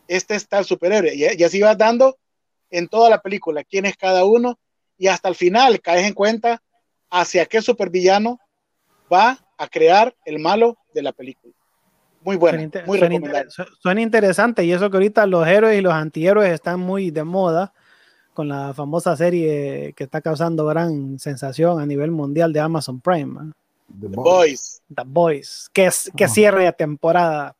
[0.06, 1.14] este es tal superhéroe.
[1.14, 2.18] Y, y así vas dando
[2.68, 4.58] en toda la película quién es cada uno
[5.02, 6.62] y hasta el final caes en cuenta
[7.10, 8.38] hacia qué supervillano
[9.12, 11.52] va a crear el malo de la película.
[12.20, 13.50] Muy buena, muy recomendable.
[13.80, 17.72] Suena interesante y eso que ahorita los héroes y los antihéroes están muy de moda
[18.32, 23.52] con la famosa serie que está causando gran sensación a nivel mundial de Amazon Prime.
[24.00, 24.82] The, Boys.
[24.94, 27.56] The Boys, que, es, que cierre de temporada.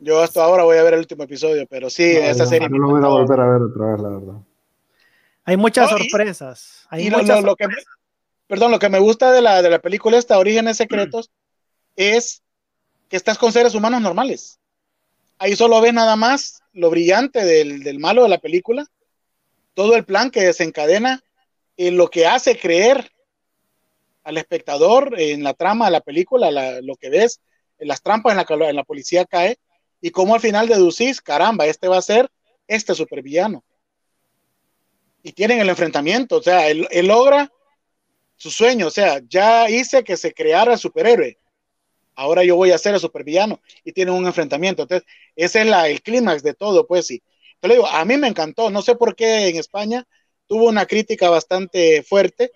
[0.00, 2.66] Yo hasta ahora voy a ver el último episodio, pero sí, esa serie.
[2.70, 4.40] No lo voy a volver a ver otra vez, la verdad.
[5.46, 6.86] Hay muchas sorpresas.
[6.90, 7.84] Hay muchas sorpresas
[8.46, 11.30] perdón, lo que me gusta de la, de la película esta, Orígenes Secretos,
[11.96, 12.42] es
[13.08, 14.58] que estás con seres humanos normales.
[15.38, 18.86] Ahí solo ves nada más lo brillante del, del malo de la película,
[19.74, 21.22] todo el plan que desencadena
[21.76, 23.10] en lo que hace creer
[24.24, 27.40] al espectador en la trama de la película, lo que ves,
[27.78, 29.58] en las trampas en la que la policía cae,
[30.00, 32.30] y cómo al final deducís, caramba, este va a ser
[32.66, 33.64] este supervillano.
[35.26, 37.50] Y tienen el enfrentamiento, o sea, él logra
[38.36, 41.36] su sueño, o sea, ya hice que se creara el superhéroe,
[42.14, 44.82] ahora yo voy a ser el supervillano y tiene un enfrentamiento.
[44.82, 45.04] Entonces,
[45.34, 47.24] ese es la, el clímax de todo, pues sí.
[47.58, 50.06] Te lo digo, a mí me encantó, no sé por qué en España
[50.46, 52.52] tuvo una crítica bastante fuerte,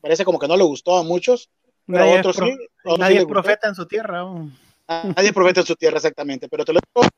[0.00, 1.50] parece como que no le gustó a muchos,
[1.86, 2.56] pero nadie otros sí.
[2.98, 4.24] Nadie es profeta en su tierra.
[4.86, 7.08] Nadie es profeta en su tierra, exactamente, pero te lo digo,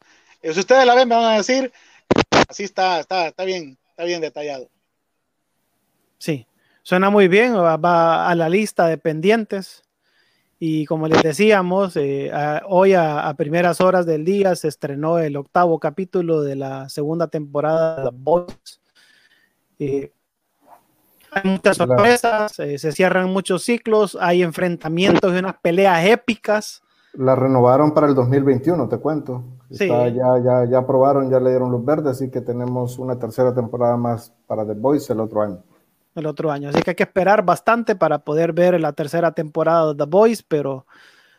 [0.40, 1.70] eh, si ustedes la ven, me van a decir,
[2.48, 4.68] así está, está, está bien, está bien detallado.
[6.18, 6.46] Sí,
[6.84, 9.84] Suena muy bien, va, a la lista de pendientes.
[10.58, 12.30] Y como les decíamos, eh,
[12.66, 17.96] hoy a, primeras horas del día se estrenó el octavo capítulo de la segunda temporada
[17.96, 18.80] de The Boys.
[19.78, 20.12] Eh,
[21.30, 26.82] hay muchas sorpresas, eh, se cierran muchos ciclos, hay enfrentamientos y unas peleas épicas.
[27.16, 29.44] La renovaron para el 2021, te cuento.
[29.70, 33.96] ya, ya, ya aprobaron, ya le dieron luz verde, así que tenemos una tercera temporada
[33.96, 35.58] más para The Boys el otro año
[36.14, 36.68] el otro año.
[36.68, 40.44] Así que hay que esperar bastante para poder ver la tercera temporada de The Voice,
[40.46, 40.86] pero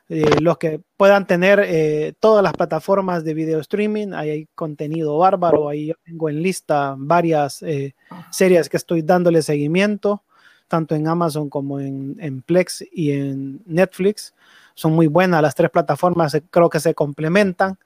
[0.08, 5.18] eh, los que puedan tener eh, todas las plataformas de video streaming, ahí hay contenido
[5.18, 7.96] bárbaro, ahí yo tengo en lista varias eh,
[8.30, 10.24] series que estoy dándole seguimiento,
[10.68, 14.35] tanto en Amazon como en, en, Plex y en Netflix.
[14.76, 17.80] Son muy buenas las tres plataformas, creo que se complementan.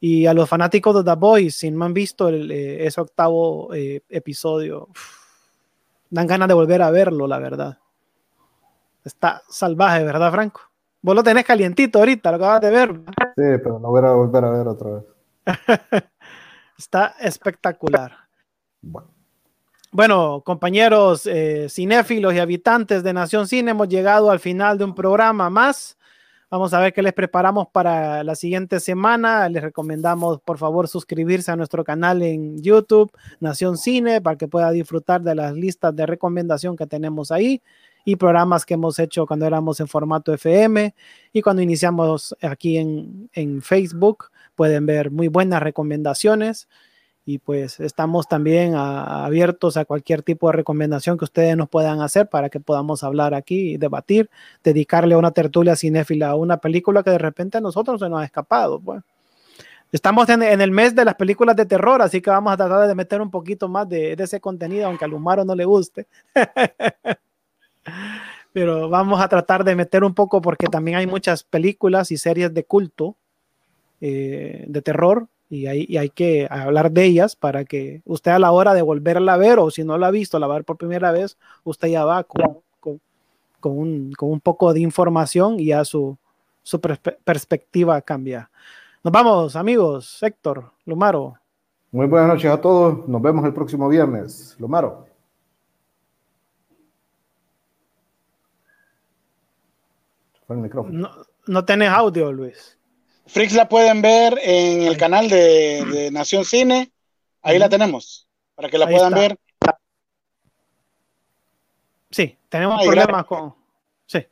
[0.00, 4.88] Y a los fanáticos de The Voice, si no han visto ese octavo episodio,
[6.10, 7.78] dan ganas de volver a verlo, la verdad.
[9.04, 10.72] Está salvaje, ¿verdad, Franco?
[11.00, 12.90] Vos lo tenés calientito ahorita, lo acabas de ver.
[13.36, 15.04] Sí, pero no voy a volver a ver otra vez.
[16.78, 18.12] Está espectacular.
[19.90, 20.42] Bueno.
[20.44, 25.50] compañeros eh, cinéfilos y habitantes de Nación Cine, hemos llegado al final de un programa
[25.50, 25.98] más.
[26.52, 29.48] Vamos a ver qué les preparamos para la siguiente semana.
[29.48, 34.70] Les recomendamos, por favor, suscribirse a nuestro canal en YouTube, Nación Cine, para que pueda
[34.70, 37.62] disfrutar de las listas de recomendación que tenemos ahí
[38.04, 40.94] y programas que hemos hecho cuando éramos en formato FM
[41.32, 46.68] y cuando iniciamos aquí en, en Facebook pueden ver muy buenas recomendaciones
[47.24, 52.28] y pues estamos también abiertos a cualquier tipo de recomendación que ustedes nos puedan hacer
[52.28, 54.28] para que podamos hablar aquí y debatir,
[54.64, 58.24] dedicarle una tertulia cinéfila a una película que de repente a nosotros se nos ha
[58.24, 58.80] escapado.
[58.80, 59.02] Pues.
[59.92, 62.94] Estamos en, el mes de las películas de terror, así que vamos a tratar de
[62.94, 66.08] meter un poquito más de, ese contenido, aunque a Lumaro no le guste.
[68.52, 72.52] Pero vamos a tratar de meter un poco porque también hay muchas películas y series
[72.52, 73.16] de culto
[74.00, 78.52] eh, de terror y hay, hay, que hablar de ellas para que usted a la
[78.52, 80.64] hora de volverla a ver o si no la ha visto, la va a ver
[80.64, 82.98] por primera vez, usted ya va con, con,
[83.78, 86.16] un, con un, poco de información y ya su,
[86.62, 88.50] su perspectiva cambia.
[89.04, 90.22] Nos vamos, amigos.
[90.22, 91.34] Héctor, Lumaro.
[91.90, 93.06] Muy buenas noches a todos.
[93.06, 94.56] Nos vemos el próximo viernes.
[94.58, 95.04] Lumaro.
[100.48, 101.10] No,
[101.46, 102.78] no tenés audio, Luis.
[103.26, 106.92] Frix la pueden ver en el canal de, Nación Cine.
[107.42, 109.38] Ahí la tenemos, para que la puedan ver.
[112.10, 113.54] Sí, tenemos problemas con.
[114.06, 114.26] Sí.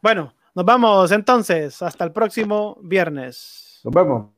[0.00, 1.82] Bueno, nos vamos entonces.
[1.82, 3.80] Hasta el próximo viernes.
[3.84, 4.30] Nos vemos.